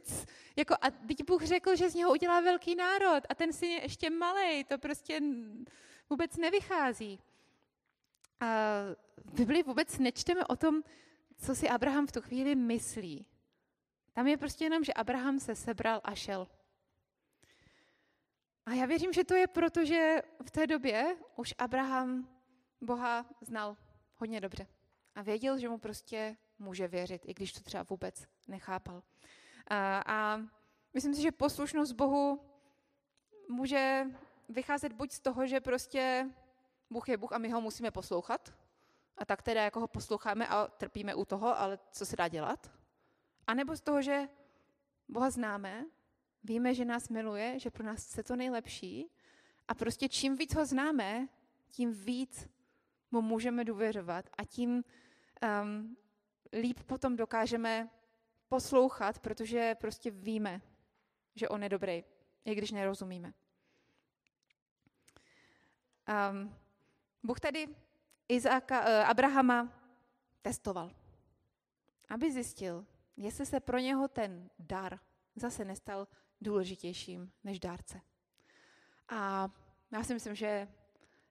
jako 0.55 0.75
a 0.81 0.91
teď 0.91 1.23
Bůh 1.27 1.43
řekl, 1.43 1.75
že 1.75 1.89
z 1.89 1.95
něho 1.95 2.11
udělá 2.11 2.41
velký 2.41 2.75
národ 2.75 3.23
a 3.29 3.35
ten 3.35 3.53
syn 3.53 3.69
je 3.69 3.81
ještě 3.81 4.09
malý, 4.09 4.63
to 4.63 4.77
prostě 4.77 5.21
vůbec 6.09 6.37
nevychází. 6.37 7.19
A 8.39 8.47
v 9.17 9.33
Biblii 9.33 9.63
vůbec 9.63 9.99
nečteme 9.99 10.45
o 10.45 10.55
tom, 10.55 10.83
co 11.37 11.55
si 11.55 11.69
Abraham 11.69 12.07
v 12.07 12.11
tu 12.11 12.21
chvíli 12.21 12.55
myslí. 12.55 13.25
Tam 14.13 14.27
je 14.27 14.37
prostě 14.37 14.65
jenom, 14.65 14.83
že 14.83 14.93
Abraham 14.93 15.39
se 15.39 15.55
sebral 15.55 16.01
a 16.03 16.15
šel. 16.15 16.47
A 18.65 18.73
já 18.73 18.85
věřím, 18.85 19.13
že 19.13 19.23
to 19.23 19.35
je 19.35 19.47
proto, 19.47 19.85
že 19.85 20.21
v 20.45 20.51
té 20.51 20.67
době 20.67 21.17
už 21.35 21.53
Abraham 21.57 22.29
Boha 22.81 23.25
znal 23.41 23.77
hodně 24.15 24.41
dobře. 24.41 24.67
A 25.15 25.21
věděl, 25.21 25.57
že 25.57 25.69
mu 25.69 25.77
prostě 25.77 26.37
může 26.59 26.87
věřit, 26.87 27.21
i 27.25 27.33
když 27.33 27.53
to 27.53 27.59
třeba 27.59 27.83
vůbec 27.83 28.27
nechápal. 28.47 29.03
A, 29.67 30.03
a 30.05 30.41
myslím 30.93 31.13
si, 31.13 31.21
že 31.21 31.31
poslušnost 31.31 31.91
Bohu 31.91 32.41
může 33.49 34.05
vycházet 34.49 34.93
buď 34.93 35.11
z 35.11 35.19
toho, 35.19 35.47
že 35.47 35.59
prostě 35.59 36.29
Bůh 36.89 37.09
je 37.09 37.17
Bůh 37.17 37.33
a 37.33 37.37
my 37.37 37.49
ho 37.49 37.61
musíme 37.61 37.91
poslouchat, 37.91 38.53
a 39.17 39.25
tak 39.25 39.41
teda 39.41 39.63
jako 39.63 39.79
ho 39.79 39.87
posloucháme 39.87 40.47
a 40.47 40.67
trpíme 40.67 41.15
u 41.15 41.25
toho, 41.25 41.59
ale 41.59 41.79
co 41.91 42.05
se 42.05 42.15
dá 42.15 42.27
dělat? 42.27 42.71
A 43.47 43.53
nebo 43.53 43.75
z 43.75 43.81
toho, 43.81 44.01
že 44.01 44.29
Boha 45.07 45.29
známe, 45.29 45.85
víme, 46.43 46.73
že 46.73 46.85
nás 46.85 47.09
miluje, 47.09 47.59
že 47.59 47.71
pro 47.71 47.83
nás 47.83 48.05
chce 48.05 48.23
to 48.23 48.35
nejlepší 48.35 49.11
a 49.67 49.73
prostě 49.73 50.09
čím 50.09 50.35
víc 50.35 50.55
ho 50.55 50.65
známe, 50.65 51.27
tím 51.71 51.91
víc 51.91 52.49
mu 53.11 53.21
můžeme 53.21 53.65
důvěřovat 53.65 54.25
a 54.37 54.43
tím 54.43 54.83
um, 55.63 55.97
líp 56.53 56.83
potom 56.83 57.15
dokážeme 57.15 57.89
poslouchat, 58.49 59.19
protože 59.19 59.75
prostě 59.75 60.11
víme, 60.11 60.61
že 61.35 61.49
on 61.49 61.63
je 61.63 61.69
dobrý, 61.69 62.03
i 62.45 62.55
když 62.55 62.71
nerozumíme. 62.71 63.33
Um, 66.31 66.55
Bůh 67.23 67.39
tady 67.39 67.67
Izáka, 68.27 68.81
uh, 68.81 69.09
Abrahama 69.09 69.73
testoval, 70.41 70.91
aby 72.09 72.31
zjistil, 72.31 72.85
jestli 73.17 73.45
se 73.45 73.59
pro 73.59 73.77
něho 73.77 74.07
ten 74.07 74.49
dar 74.59 74.99
zase 75.35 75.65
nestal 75.65 76.07
důležitějším 76.41 77.31
než 77.43 77.59
dárce. 77.59 78.01
A 79.09 79.49
já 79.91 80.03
si 80.03 80.13
myslím, 80.13 80.35
že 80.35 80.67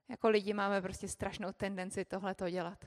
jako 0.09 0.29
lidi 0.29 0.53
máme 0.53 0.81
prostě 0.81 1.07
strašnou 1.07 1.51
tendenci 1.51 2.05
tohle 2.05 2.35
to 2.35 2.49
dělat. 2.49 2.85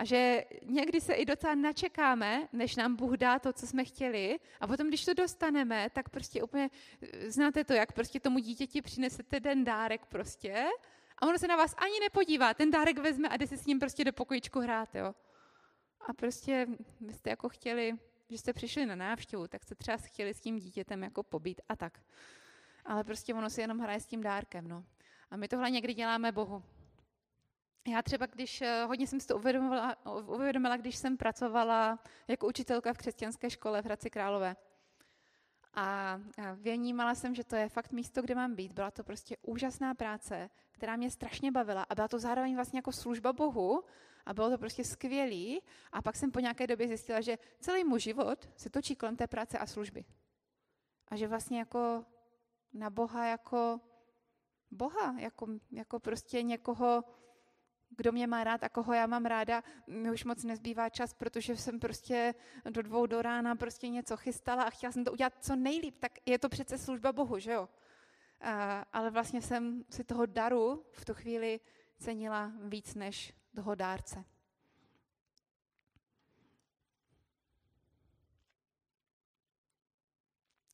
A 0.00 0.04
že 0.04 0.44
někdy 0.62 1.00
se 1.00 1.14
i 1.14 1.24
docela 1.24 1.54
načekáme, 1.54 2.48
než 2.52 2.76
nám 2.76 2.96
Bůh 2.96 3.12
dá 3.12 3.38
to, 3.38 3.52
co 3.52 3.66
jsme 3.66 3.84
chtěli. 3.84 4.38
A 4.60 4.66
potom, 4.66 4.88
když 4.88 5.04
to 5.04 5.14
dostaneme, 5.14 5.90
tak 5.90 6.08
prostě 6.08 6.42
úplně, 6.42 6.70
znáte 7.26 7.64
to, 7.64 7.72
jak 7.72 7.92
prostě 7.92 8.20
tomu 8.20 8.38
dítěti 8.38 8.82
přinesete 8.82 9.40
ten 9.40 9.64
dárek 9.64 10.06
prostě 10.06 10.66
A 11.18 11.26
ono 11.26 11.38
se 11.38 11.48
na 11.48 11.56
vás 11.56 11.74
ani 11.78 12.00
nepodívá, 12.00 12.54
ten 12.54 12.70
dárek 12.70 12.98
vezme 12.98 13.28
a 13.28 13.36
jde 13.36 13.46
si 13.46 13.56
s 13.56 13.66
ním 13.66 13.78
prostě 13.78 14.04
do 14.04 14.12
pokojičku 14.12 14.60
hrát, 14.60 14.94
jo. 14.94 15.14
A 16.08 16.12
prostě 16.12 16.66
vy 17.00 17.12
jste 17.12 17.30
jako 17.30 17.48
chtěli, 17.48 17.92
že 18.30 18.38
jste 18.38 18.52
přišli 18.52 18.86
na 18.86 18.94
návštěvu, 18.94 19.48
tak 19.48 19.62
jste 19.62 19.74
třeba 19.74 19.96
chtěli 19.96 20.34
s 20.34 20.40
tím 20.40 20.58
dítětem 20.58 21.02
jako 21.02 21.22
pobít 21.22 21.60
a 21.68 21.76
tak. 21.76 22.00
Ale 22.84 23.04
prostě 23.04 23.34
ono 23.34 23.50
si 23.50 23.60
jenom 23.60 23.78
hraje 23.78 24.00
s 24.00 24.06
tím 24.06 24.22
dárkem, 24.22 24.68
no. 24.68 24.84
A 25.30 25.36
my 25.36 25.48
tohle 25.48 25.70
někdy 25.70 25.94
děláme 25.94 26.32
Bohu. 26.32 26.62
Já 27.88 28.02
třeba, 28.02 28.26
když 28.26 28.62
eh, 28.62 28.84
hodně 28.84 29.06
jsem 29.06 29.20
si 29.20 29.26
to 29.26 29.36
uvědomila, 29.36 29.96
uvědomila, 30.26 30.76
když 30.76 30.96
jsem 30.96 31.16
pracovala 31.16 31.98
jako 32.28 32.46
učitelka 32.46 32.92
v 32.92 32.98
křesťanské 32.98 33.50
škole 33.50 33.82
v 33.82 33.84
Hradci 33.84 34.10
Králové. 34.10 34.56
A 35.74 36.20
vnímala 36.54 37.14
jsem, 37.14 37.34
že 37.34 37.44
to 37.44 37.56
je 37.56 37.68
fakt 37.68 37.92
místo, 37.92 38.22
kde 38.22 38.34
mám 38.34 38.54
být. 38.54 38.72
Byla 38.72 38.90
to 38.90 39.04
prostě 39.04 39.36
úžasná 39.42 39.94
práce, 39.94 40.50
která 40.70 40.96
mě 40.96 41.10
strašně 41.10 41.52
bavila 41.52 41.82
a 41.82 41.94
byla 41.94 42.08
to 42.08 42.18
zároveň 42.18 42.54
vlastně 42.54 42.78
jako 42.78 42.92
služba 42.92 43.32
Bohu 43.32 43.84
a 44.26 44.34
bylo 44.34 44.50
to 44.50 44.58
prostě 44.58 44.84
skvělý. 44.84 45.62
A 45.92 46.02
pak 46.02 46.16
jsem 46.16 46.30
po 46.30 46.40
nějaké 46.40 46.66
době 46.66 46.88
zjistila, 46.88 47.20
že 47.20 47.38
celý 47.60 47.84
můj 47.84 48.00
život 48.00 48.48
se 48.56 48.70
točí 48.70 48.96
kolem 48.96 49.16
té 49.16 49.26
práce 49.26 49.58
a 49.58 49.66
služby. 49.66 50.04
A 51.08 51.16
že 51.16 51.28
vlastně 51.28 51.58
jako 51.58 52.04
na 52.72 52.90
Boha 52.90 53.26
jako 53.26 53.80
Boha, 54.70 55.14
jako, 55.18 55.46
jako 55.70 56.00
prostě 56.00 56.42
někoho, 56.42 57.04
kdo 57.96 58.12
mě 58.12 58.26
má 58.26 58.44
rád 58.44 58.64
a 58.64 58.68
koho 58.68 58.92
já 58.92 59.06
mám 59.06 59.24
ráda, 59.24 59.62
mi 59.86 60.10
už 60.10 60.24
moc 60.24 60.44
nezbývá 60.44 60.88
čas, 60.88 61.14
protože 61.14 61.56
jsem 61.56 61.80
prostě 61.80 62.34
do 62.70 62.82
dvou 62.82 63.06
do 63.06 63.22
rána 63.22 63.56
prostě 63.56 63.88
něco 63.88 64.16
chystala 64.16 64.62
a 64.62 64.70
chtěla 64.70 64.92
jsem 64.92 65.04
to 65.04 65.12
udělat 65.12 65.32
co 65.40 65.56
nejlíp, 65.56 65.98
tak 65.98 66.12
je 66.26 66.38
to 66.38 66.48
přece 66.48 66.78
služba 66.78 67.12
Bohu, 67.12 67.38
že 67.38 67.52
jo? 67.52 67.68
A, 68.40 68.84
ale 68.92 69.10
vlastně 69.10 69.42
jsem 69.42 69.84
si 69.90 70.04
toho 70.04 70.26
daru 70.26 70.86
v 70.92 71.04
tu 71.04 71.14
chvíli 71.14 71.60
cenila 71.98 72.52
víc 72.62 72.94
než 72.94 73.34
toho 73.54 73.74
dárce. 73.74 74.24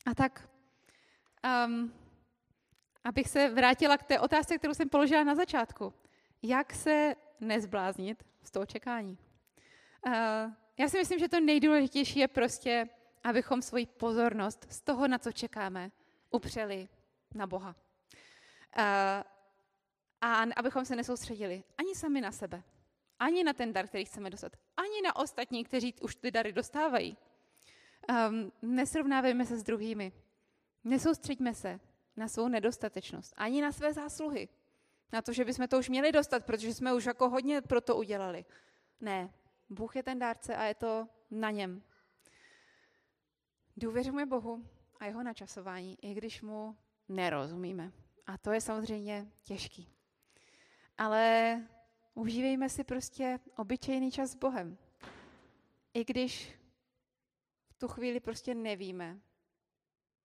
A 0.07 0.15
tak, 0.15 0.49
um, 1.67 1.95
abych 3.05 3.29
se 3.29 3.49
vrátila 3.49 3.99
k 3.99 4.03
té 4.03 4.21
otázce, 4.21 4.59
kterou 4.59 4.75
jsem 4.75 4.89
položila 4.89 5.25
na 5.25 5.35
začátku 5.35 5.95
jak 6.49 6.73
se 6.75 7.15
nezbláznit 7.41 8.25
z 8.43 8.51
toho 8.51 8.67
čekání. 8.67 9.19
Uh, 10.07 10.13
já 10.79 10.89
si 10.89 10.99
myslím, 10.99 11.19
že 11.19 11.29
to 11.29 11.41
nejdůležitější 11.41 12.19
je 12.19 12.29
prostě, 12.29 12.89
abychom 13.25 13.63
svoji 13.63 13.87
pozornost 13.87 14.67
z 14.71 14.81
toho, 14.81 15.09
na 15.09 15.19
co 15.19 15.33
čekáme, 15.33 15.91
upřeli 16.31 16.89
na 17.35 17.47
Boha. 17.47 17.69
Uh, 18.79 18.85
a 20.21 20.43
abychom 20.57 20.85
se 20.85 20.97
nesoustředili 20.97 21.65
ani 21.79 21.95
sami 21.95 22.21
na 22.21 22.33
sebe, 22.33 22.63
ani 23.19 23.45
na 23.45 23.53
ten 23.53 23.73
dar, 23.73 23.87
který 23.87 24.05
chceme 24.05 24.31
dostat, 24.31 24.53
ani 24.77 25.03
na 25.03 25.17
ostatní, 25.17 25.65
kteří 25.65 25.95
už 26.01 26.17
ty 26.17 26.31
dary 26.31 26.53
dostávají. 26.53 27.17
Um, 28.09 28.53
nesrovnávejme 28.63 29.47
se 29.47 29.59
s 29.59 29.63
druhými. 29.63 30.13
Nesoustřeďme 30.85 31.55
se 31.55 31.81
na 32.17 32.29
svou 32.29 32.49
nedostatečnost, 32.49 33.35
ani 33.37 33.63
na 33.63 33.73
své 33.73 33.93
zásluhy 33.93 34.49
na 35.13 35.23
to, 35.23 35.33
že 35.33 35.45
bychom 35.45 35.69
to 35.69 35.79
už 35.79 35.89
měli 35.89 36.13
dostat, 36.13 36.45
protože 36.45 36.75
jsme 36.75 36.95
už 36.95 37.05
jako 37.05 37.29
hodně 37.29 37.61
pro 37.61 37.81
to 37.81 37.97
udělali. 37.97 38.45
Ne, 39.01 39.35
Bůh 39.69 39.97
je 39.97 40.03
ten 40.03 40.19
dárce 40.19 40.57
a 40.57 40.65
je 40.65 40.75
to 40.75 41.09
na 41.31 41.51
něm. 41.51 41.83
Důvěřujeme 43.77 44.27
Bohu 44.27 44.65
a 45.01 45.07
jeho 45.07 45.23
načasování, 45.23 45.99
i 46.03 46.15
když 46.15 46.43
mu 46.43 46.77
nerozumíme. 47.09 47.93
A 48.27 48.39
to 48.39 48.53
je 48.53 48.61
samozřejmě 48.61 49.27
těžký. 49.43 49.93
Ale 50.99 51.61
užívejme 52.15 52.69
si 52.69 52.85
prostě 52.85 53.39
obyčejný 53.57 54.11
čas 54.11 54.31
s 54.31 54.35
Bohem. 54.35 54.79
I 55.95 56.05
když 56.05 56.59
v 57.69 57.75
tu 57.79 57.89
chvíli 57.89 58.21
prostě 58.21 58.55
nevíme, 58.55 59.21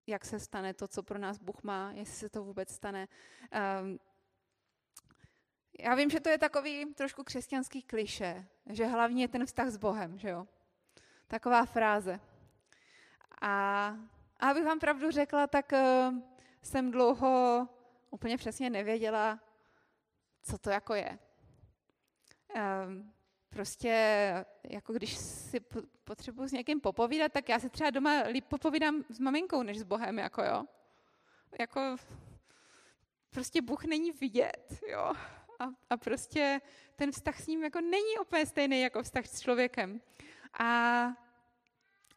jak 0.08 0.26
se 0.26 0.39
stane 0.39 0.74
to, 0.74 0.88
co 0.88 1.04
pro 1.04 1.20
nás 1.20 1.38
Bůh 1.38 1.63
má, 1.63 1.91
jestli 1.91 2.15
se 2.15 2.30
to 2.30 2.44
vůbec 2.44 2.74
stane. 2.74 3.08
Um, 3.82 4.00
já 5.79 5.95
vím, 5.95 6.10
že 6.10 6.19
to 6.19 6.29
je 6.29 6.38
takový 6.38 6.93
trošku 6.93 7.23
křesťanský 7.23 7.81
kliše, 7.81 8.47
že 8.69 8.86
hlavně 8.86 9.23
je 9.23 9.27
ten 9.27 9.45
vztah 9.45 9.67
s 9.67 9.77
Bohem, 9.77 10.19
že 10.19 10.29
jo? 10.29 10.47
Taková 11.27 11.65
fráze. 11.65 12.19
A, 13.41 13.88
a 14.39 14.49
abych 14.49 14.65
vám 14.65 14.79
pravdu 14.79 15.12
řekla, 15.12 15.47
tak 15.47 15.71
uh, 15.71 16.17
jsem 16.62 16.91
dlouho 16.91 17.67
úplně 18.10 18.38
přesně 18.38 18.69
nevěděla, 18.69 19.39
co 20.43 20.57
to 20.57 20.69
jako 20.69 20.93
je. 20.93 21.19
Um, 22.55 23.13
prostě 23.49 23.95
jako 24.63 24.93
když 24.93 25.17
si 25.17 25.60
potřebuji 26.03 26.47
s 26.47 26.51
někým 26.51 26.81
popovídat, 26.81 27.31
tak 27.31 27.49
já 27.49 27.60
si 27.60 27.69
třeba 27.69 27.89
doma 27.89 28.21
líp 28.21 28.45
popovídám 28.45 29.03
s 29.10 29.19
maminkou, 29.19 29.63
než 29.63 29.79
s 29.79 29.84
Bohem, 29.84 30.19
jako 30.19 30.43
jo. 30.43 30.65
Jako 31.60 31.95
prostě 33.29 33.62
Bůh 33.62 33.86
není 33.86 34.12
vidět, 34.12 34.79
jo 34.88 35.13
a, 35.62 35.69
a 35.89 35.97
prostě 35.97 36.62
ten 36.95 37.12
vztah 37.12 37.41
s 37.41 37.47
ním 37.47 37.63
jako 37.63 37.82
není 37.82 38.17
úplně 38.21 38.45
stejný 38.45 38.82
jako 38.82 39.04
vztah 39.04 39.26
s 39.26 39.41
člověkem. 39.41 40.02
A 40.60 41.12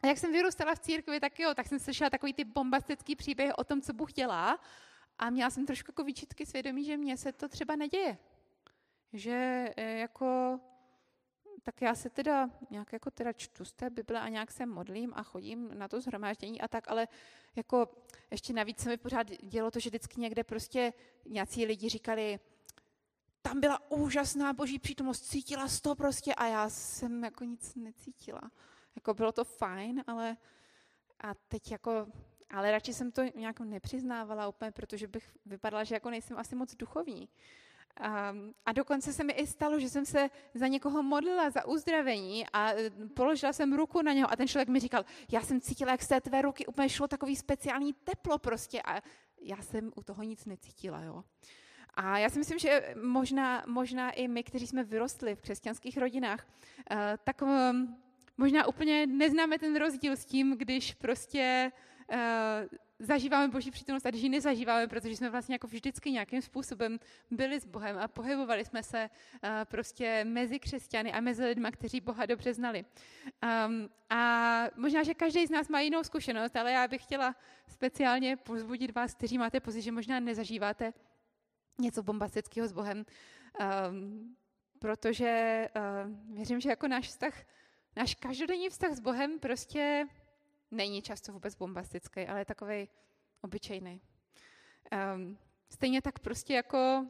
a 0.05 0.07
jak 0.07 0.19
jsem 0.19 0.33
vyrůstala 0.33 0.75
v 0.75 0.79
církvi, 0.79 1.21
tak 1.21 1.41
jo, 1.41 1.55
tak 1.55 1.67
jsem 1.67 1.79
slyšela 1.79 2.11
takový 2.11 2.35
ty 2.35 2.45
bombastický 2.45 3.17
příběh 3.17 3.53
o 3.57 3.65
tom, 3.65 3.81
co 3.81 3.93
Bůh 3.93 4.13
dělá 4.13 4.61
a 5.19 5.31
měla 5.31 5.51
jsem 5.51 5.67
trošku 5.67 5.91
jako 5.91 6.05
výčitky 6.05 6.47
svědomí, 6.47 6.85
že 6.85 6.97
mně 6.97 7.17
se 7.17 7.33
to 7.33 7.49
třeba 7.49 7.77
neděje. 7.77 8.19
Že 9.13 9.69
e, 9.77 9.99
jako, 9.99 10.61
tak 11.63 11.83
já 11.83 11.95
se 11.95 12.11
teda 12.11 12.51
nějak 12.71 12.93
jako 12.93 13.11
teda 13.11 13.33
čtu 13.33 13.65
z 13.65 13.73
té 13.73 13.91
Bible 13.91 14.21
a 14.21 14.29
nějak 14.29 14.51
se 14.51 14.67
modlím 14.67 15.13
a 15.17 15.23
chodím 15.23 15.79
na 15.79 15.89
to 15.89 16.01
zhromáždění 16.01 16.61
a 16.61 16.69
tak, 16.69 16.89
ale 16.89 17.09
jako 17.57 17.89
ještě 18.31 18.53
navíc 18.53 18.81
se 18.81 18.89
mi 18.89 18.97
pořád 18.97 19.31
dělo 19.31 19.71
to, 19.71 19.81
že 19.81 19.91
vždycky 19.91 20.21
někde 20.21 20.45
prostě 20.45 20.93
nějací 21.27 21.67
lidi 21.67 21.89
říkali, 21.89 22.39
tam 23.49 23.61
byla 23.61 23.91
úžasná 23.91 24.53
boží 24.53 24.79
přítomnost, 24.79 25.21
cítila 25.21 25.67
to 25.83 25.95
prostě 25.95 26.35
a 26.35 26.47
já 26.47 26.69
jsem 26.69 27.25
jako 27.25 27.45
nic 27.45 27.75
necítila. 27.75 28.41
Jako 28.97 29.15
bylo 29.15 29.33
to 29.33 29.45
fajn, 29.45 30.05
ale 30.07 30.37
a 31.21 31.35
teď 31.35 31.71
jako, 31.71 32.07
ale 32.51 32.71
radši 32.71 32.95
jsem 32.95 33.13
to 33.13 33.23
nějak 33.35 33.61
nepřiznávala 33.61 34.49
úplně, 34.49 34.71
protože 34.71 35.07
bych 35.07 35.37
vypadala, 35.47 35.85
že 35.85 35.95
jako 35.95 36.11
nejsem 36.11 36.39
asi 36.39 36.57
moc 36.57 36.75
duchovní. 36.75 37.29
A, 37.97 38.35
a 38.67 38.73
dokonce 38.73 39.13
se 39.13 39.25
mi 39.25 39.33
i 39.33 39.47
stalo, 39.47 39.81
že 39.81 39.89
jsem 39.89 40.07
se 40.07 40.31
za 40.55 40.67
někoho 40.67 41.03
modlila 41.03 41.51
za 41.51 41.67
uzdravení 41.67 42.47
a 42.53 42.73
e, 42.73 42.91
položila 43.15 43.53
jsem 43.53 43.73
ruku 43.73 44.03
na 44.03 44.13
něho 44.13 44.33
a 44.33 44.37
ten 44.37 44.49
člověk 44.49 44.69
mi 44.69 44.81
říkal, 44.81 45.05
já 45.33 45.43
jsem 45.43 45.61
cítila, 45.61 45.91
jak 45.93 46.03
z 46.03 46.09
té 46.09 46.21
tvé 46.21 46.43
ruky 46.43 46.67
úplně 46.67 46.89
šlo 46.89 47.09
takový 47.09 47.37
speciální 47.37 47.93
teplo 47.93 48.39
prostě 48.39 48.83
a 48.83 49.01
já 49.41 49.63
jsem 49.63 49.93
u 49.97 50.03
toho 50.03 50.23
nic 50.23 50.45
necítila, 50.45 51.03
jo. 51.03 51.25
A 51.97 52.19
já 52.19 52.29
si 52.29 52.39
myslím, 52.39 52.59
že 52.59 52.95
možná, 53.03 53.65
možná 53.67 54.11
i 54.11 54.29
my, 54.29 54.43
kteří 54.43 54.67
jsme 54.67 54.85
vyrostli 54.85 55.35
v 55.35 55.41
křesťanských 55.41 55.99
rodinách, 55.99 56.47
eh, 56.91 57.19
tak 57.25 57.43
ehm, 57.43 57.97
možná 58.37 58.67
úplně 58.67 59.07
neznáme 59.07 59.59
ten 59.59 59.77
rozdíl 59.77 60.13
s 60.13 60.25
tím, 60.25 60.57
když 60.59 60.95
prostě 60.95 61.73
eh, 62.11 62.69
zažíváme 62.99 63.49
Boží 63.49 63.71
přítomnost 63.71 64.07
a 64.07 64.11
když 64.11 64.23
ji 64.23 64.29
nezažíváme, 64.29 64.87
protože 64.87 65.17
jsme 65.17 65.31
vlastně 65.31 65.55
jako 65.55 65.67
vždycky 65.67 66.11
nějakým 66.11 66.43
způsobem 66.43 66.99
byli 67.31 67.61
s 67.61 67.65
Bohem 67.65 67.99
a 67.99 68.09
pohybovali 68.09 68.65
jsme 68.65 68.83
se 68.83 69.11
eh, 69.43 69.65
prostě 69.65 70.25
mezi 70.25 70.59
křesťany 70.59 71.13
a 71.13 71.21
mezi 71.21 71.45
lidmi, 71.45 71.69
kteří 71.71 72.01
Boha 72.01 72.27
dobře 72.27 72.55
znali. 72.55 72.85
Um, 73.67 73.89
a 74.11 74.65
možná, 74.77 75.03
že 75.03 75.15
každý 75.15 75.47
z 75.47 75.51
nás 75.51 75.69
má 75.69 75.81
jinou 75.81 76.05
zkušenost, 76.05 76.57
ale 76.57 76.73
já 76.73 76.89
bych 76.89 77.03
chtěla 77.03 77.37
speciálně 77.69 78.37
pozbudit 78.37 78.95
vás, 78.95 79.15
kteří 79.15 79.39
máte 79.39 79.61
pocit, 79.61 79.83
že 79.83 79.93
možná 79.93 80.21
nezažíváte 80.21 80.93
něco 81.79 82.03
bombastického 82.03 82.69
s 82.69 82.73
Bohem, 82.73 83.05
um, 83.91 84.37
protože 84.79 85.69
uh, 85.77 86.35
věřím, 86.37 86.61
že 86.61 86.69
jako 86.69 86.89
náš 86.89 87.09
vztah, 87.09 87.35
náš 87.97 88.15
každodenní 88.15 88.69
vztah 88.71 88.93
s 88.93 89.01
Bohem 89.01 89.39
prostě 89.39 90.07
není 90.71 91.03
často 91.03 91.33
vůbec 91.33 91.55
bombastický, 91.55 92.27
ale 92.27 92.41
je 92.41 92.45
takový 92.45 92.89
obyčejný. 93.43 94.01
Um, 95.15 95.39
stejně 95.69 96.03
tak 96.03 96.19
prostě 96.19 96.55
jako 96.55 97.07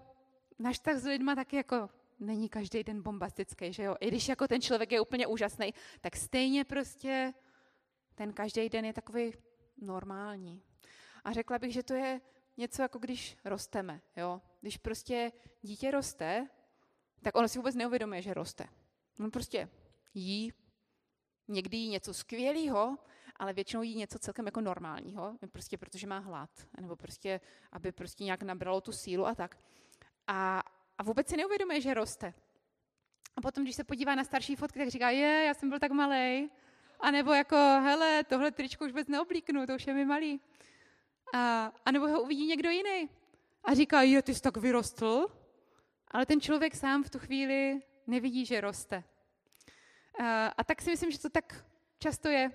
náš 0.59 0.77
vztah 0.77 0.97
s 0.97 1.05
lidma 1.05 1.35
taky 1.35 1.57
jako 1.57 1.91
není 2.21 2.49
každý 2.49 2.85
den 2.85 3.03
bombastický, 3.03 3.73
že 3.73 3.83
jo? 3.83 3.97
I 4.01 4.09
když 4.09 4.29
jako 4.29 4.49
ten 4.49 4.61
člověk 4.61 4.93
je 4.93 5.01
úplně 5.01 5.27
úžasný, 5.27 5.75
tak 6.01 6.17
stejně 6.17 6.65
prostě 6.65 7.35
ten 8.15 8.33
každý 8.33 8.69
den 8.69 8.85
je 8.85 8.93
takový 8.93 9.33
normální. 9.77 10.63
A 11.25 11.33
řekla 11.33 11.59
bych, 11.59 11.73
že 11.73 11.83
to 11.83 11.95
je 11.95 12.21
něco 12.57 12.83
jako 12.83 12.99
když 12.99 13.37
rosteme, 13.45 14.01
jo. 14.17 14.41
Když 14.65 14.77
prostě 14.77 15.33
dítě 15.63 15.91
roste, 15.91 16.49
tak 17.23 17.37
ono 17.37 17.49
si 17.49 17.59
vůbec 17.59 17.75
neuvědomuje, 17.75 18.23
že 18.23 18.35
roste. 18.35 18.65
On 19.21 19.31
prostě 19.31 19.69
jí, 20.15 20.53
někdy 21.49 21.77
jí 21.77 21.89
něco 21.89 22.15
skvělého, 22.15 22.99
ale 23.37 23.53
většinou 23.53 23.83
jí 23.83 23.95
něco 23.95 24.19
celkem 24.19 24.47
jako 24.47 24.61
normálního, 24.61 25.39
prostě 25.53 25.79
protože 25.79 26.07
má 26.07 26.19
hlad, 26.19 26.51
nebo 26.81 26.97
prostě, 26.97 27.41
aby 27.73 27.93
prostě 27.93 28.25
nějak 28.25 28.43
nabralo 28.43 28.81
tu 28.81 28.93
sílu 28.93 29.27
a 29.27 29.35
tak. 29.35 29.59
A, 30.27 30.63
a 30.99 31.03
vůbec 31.03 31.29
si 31.29 31.37
neuvědomuje, 31.37 31.81
že 31.81 31.95
roste. 31.95 32.35
A 33.37 33.41
potom, 33.41 33.65
když 33.65 33.77
se 33.77 33.85
podívá 33.85 34.15
na 34.15 34.25
starší 34.25 34.57
fotky, 34.57 34.79
tak 34.79 34.89
říká, 34.89 35.11
je, 35.11 35.45
já 35.47 35.55
jsem 35.55 35.69
byl 35.69 35.79
tak 35.79 35.93
malý. 35.93 36.51
A 37.01 37.11
nebo 37.11 37.33
jako, 37.33 37.57
hele, 37.57 38.25
tohle 38.25 38.51
tričko 38.51 38.85
už 38.85 38.91
vůbec 38.91 39.09
neoblíknu, 39.09 39.67
to 39.67 39.75
už 39.75 39.87
je 39.87 39.95
mi 39.95 40.05
malý. 40.05 40.41
A, 41.35 41.73
a 41.85 41.91
nebo 41.91 42.09
ho 42.09 42.23
uvidí 42.23 42.47
někdo 42.47 42.71
jiný. 42.71 43.11
A 43.65 43.75
říká, 43.75 44.03
je, 44.03 44.23
ty 44.23 44.35
jsi 44.35 44.43
tak 44.43 44.57
vyrostl. 44.57 45.27
Ale 46.09 46.27
ten 46.27 46.41
člověk 46.41 46.75
sám 46.75 47.03
v 47.03 47.11
tu 47.11 47.19
chvíli 47.19 47.81
nevidí, 48.07 48.47
že 48.47 48.61
roste. 48.61 49.05
A, 50.21 50.47
a 50.47 50.65
tak 50.65 50.83
si 50.83 50.91
myslím, 50.91 51.11
že 51.11 51.19
to 51.19 51.31
tak 51.31 51.67
často 51.99 52.29
je 52.29 52.53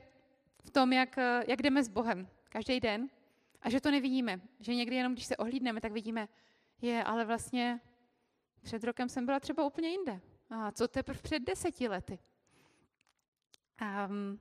v 0.64 0.72
tom, 0.72 0.93
jak, 0.93 1.18
jak 1.47 1.62
jdeme 1.62 1.84
s 1.84 1.88
Bohem 1.88 2.28
každý 2.49 2.80
den. 2.80 3.10
A 3.62 3.70
že 3.70 3.82
to 3.82 3.91
nevidíme. 3.91 4.41
Že 4.60 4.76
někdy 4.76 4.95
jenom, 4.95 5.14
když 5.14 5.26
se 5.26 5.38
ohlídneme, 5.38 5.82
tak 5.82 5.91
vidíme, 5.91 6.28
je, 6.82 7.03
ale 7.03 7.26
vlastně 7.26 7.80
před 8.62 8.84
rokem 8.84 9.10
jsem 9.10 9.26
byla 9.26 9.39
třeba 9.39 9.66
úplně 9.66 9.89
jinde. 9.89 10.22
A 10.49 10.72
co 10.72 10.88
teprve 10.88 11.20
před 11.22 11.39
deseti 11.39 11.88
lety? 11.88 12.20
Um, 13.82 14.39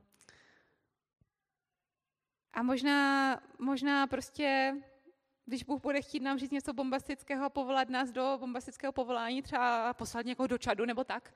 a 2.53 2.63
možná, 2.63 3.41
možná 3.59 4.07
prostě, 4.07 4.77
když 5.49 5.65
Bůh 5.65 5.83
bude 5.83 6.03
chtít 6.03 6.21
nám 6.21 6.39
říct 6.39 6.51
něco 6.51 6.73
bombastického 6.73 7.45
a 7.45 7.49
povolat 7.49 7.89
nás 7.89 8.11
do 8.11 8.37
bombastického 8.41 8.93
povolání, 8.93 9.43
třeba 9.43 9.95
poslat 9.95 10.27
někoho 10.27 10.47
do 10.47 10.59
čadu 10.59 10.85
nebo 10.85 11.05
tak, 11.05 11.35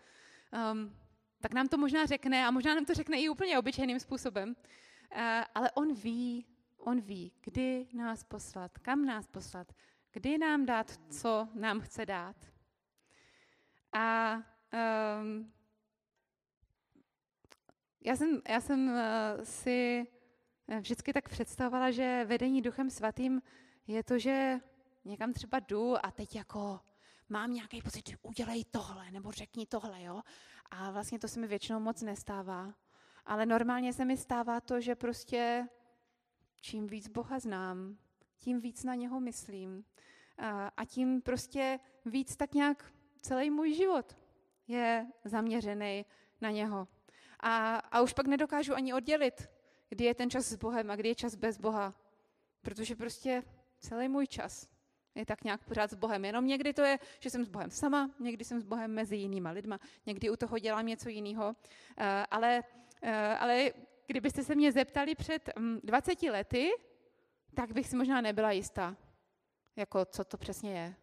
um, 0.72 0.96
tak 1.40 1.54
nám 1.54 1.68
to 1.68 1.78
možná 1.78 2.06
řekne 2.06 2.46
a 2.46 2.50
možná 2.50 2.74
nám 2.74 2.84
to 2.84 2.94
řekne 2.94 3.20
i 3.20 3.28
úplně 3.28 3.58
obyčejným 3.58 4.00
způsobem. 4.00 4.48
Uh, 4.48 5.18
ale 5.54 5.70
on 5.70 5.94
ví, 5.94 6.46
on 6.78 7.00
ví, 7.00 7.32
kdy 7.44 7.86
nás 7.92 8.24
poslat, 8.24 8.78
kam 8.78 9.04
nás 9.04 9.26
poslat, 9.26 9.72
kdy 10.12 10.38
nám 10.38 10.66
dát, 10.66 11.00
co 11.10 11.48
nám 11.54 11.80
chce 11.80 12.06
dát. 12.06 12.36
A 13.92 14.36
um, 15.22 15.52
já 18.00 18.16
jsem, 18.16 18.42
já 18.48 18.60
jsem 18.60 18.88
uh, 18.88 19.44
si 19.44 20.06
vždycky 20.80 21.12
tak 21.12 21.28
představovala, 21.28 21.90
že 21.90 22.24
vedení 22.24 22.62
Duchem 22.62 22.90
Svatým 22.90 23.42
je 23.86 24.02
to, 24.02 24.18
že 24.18 24.60
někam 25.04 25.32
třeba 25.32 25.58
jdu 25.60 26.06
a 26.06 26.10
teď 26.10 26.36
jako 26.36 26.80
mám 27.28 27.52
nějaký 27.52 27.82
pocit, 27.82 28.16
udělej 28.22 28.64
tohle, 28.64 29.10
nebo 29.10 29.32
řekni 29.32 29.66
tohle, 29.66 30.02
jo. 30.02 30.22
A 30.70 30.90
vlastně 30.90 31.18
to 31.18 31.28
se 31.28 31.40
mi 31.40 31.46
většinou 31.46 31.80
moc 31.80 32.02
nestává. 32.02 32.74
Ale 33.26 33.46
normálně 33.46 33.92
se 33.92 34.04
mi 34.04 34.16
stává 34.16 34.60
to, 34.60 34.80
že 34.80 34.94
prostě 34.94 35.68
čím 36.60 36.86
víc 36.86 37.08
Boha 37.08 37.38
znám, 37.38 37.96
tím 38.36 38.60
víc 38.60 38.84
na 38.84 38.94
něho 38.94 39.20
myslím. 39.20 39.84
A, 40.38 40.68
a 40.76 40.84
tím 40.84 41.22
prostě 41.22 41.78
víc 42.04 42.36
tak 42.36 42.54
nějak 42.54 42.92
celý 43.20 43.50
můj 43.50 43.74
život 43.74 44.16
je 44.66 45.06
zaměřený 45.24 46.04
na 46.40 46.50
něho. 46.50 46.88
A, 47.40 47.76
a 47.76 48.00
už 48.00 48.12
pak 48.12 48.26
nedokážu 48.26 48.74
ani 48.74 48.94
oddělit, 48.94 49.50
kdy 49.88 50.04
je 50.04 50.14
ten 50.14 50.30
čas 50.30 50.46
s 50.46 50.56
Bohem 50.56 50.90
a 50.90 50.96
kdy 50.96 51.08
je 51.08 51.14
čas 51.14 51.34
bez 51.34 51.58
Boha. 51.58 51.94
Protože 52.62 52.96
prostě 52.96 53.42
celý 53.82 54.08
můj 54.08 54.26
čas 54.26 54.72
je 55.14 55.26
tak 55.26 55.44
nějak 55.44 55.64
pořád 55.64 55.90
s 55.90 55.94
Bohem. 55.94 56.24
Jenom 56.24 56.46
někdy 56.46 56.72
to 56.72 56.82
je, 56.82 56.98
že 57.20 57.30
jsem 57.30 57.44
s 57.44 57.48
Bohem 57.48 57.70
sama, 57.70 58.10
někdy 58.20 58.44
jsem 58.44 58.60
s 58.60 58.64
Bohem 58.64 58.90
mezi 58.94 59.16
jinýma 59.16 59.50
lidma, 59.50 59.80
někdy 60.06 60.30
u 60.30 60.36
toho 60.36 60.58
dělám 60.58 60.86
něco 60.86 61.08
jiného. 61.08 61.56
Eh, 61.98 62.26
ale, 62.30 62.62
eh, 63.02 63.36
ale 63.36 63.70
kdybyste 64.06 64.44
se 64.44 64.54
mě 64.54 64.72
zeptali 64.72 65.14
před 65.14 65.50
20 65.82 66.22
mm, 66.22 66.32
lety, 66.32 66.70
tak 67.54 67.72
bych 67.72 67.88
si 67.88 67.96
možná 67.96 68.20
nebyla 68.20 68.52
jistá, 68.52 68.96
jako 69.76 70.04
co 70.04 70.24
to 70.24 70.36
přesně 70.36 70.72
je. 70.72 70.94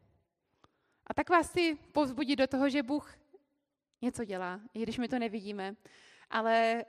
A 1.08 1.14
tak 1.14 1.30
vás 1.30 1.52
si 1.52 1.76
povzbudí 1.92 2.36
do 2.36 2.48
toho, 2.48 2.70
že 2.70 2.84
Bůh 2.84 3.14
něco 4.02 4.26
dělá, 4.26 4.62
i 4.74 4.84
když 4.84 4.98
my 4.98 5.08
to 5.08 5.20
nevidíme, 5.20 5.76
ale 6.30 6.86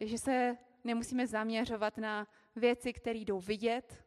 uh, 0.00 0.08
že 0.08 0.18
se 0.18 0.56
nemusíme 0.84 1.26
zaměřovat 1.26 1.98
na 1.98 2.26
věci, 2.56 2.92
které 2.92 3.18
jdou 3.18 3.40
vidět, 3.40 4.03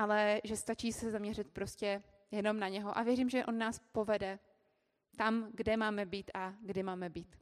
ale 0.00 0.40
že 0.44 0.56
stačí 0.56 0.92
se 0.92 1.10
zaměřit 1.10 1.50
prostě 1.50 2.02
jenom 2.30 2.60
na 2.60 2.68
něho. 2.68 2.98
A 2.98 3.02
věřím, 3.02 3.30
že 3.30 3.46
on 3.46 3.58
nás 3.58 3.78
povede 3.92 4.38
tam, 5.16 5.48
kde 5.54 5.76
máme 5.76 6.06
být 6.06 6.30
a 6.34 6.54
kdy 6.62 6.82
máme 6.82 7.08
být. 7.10 7.39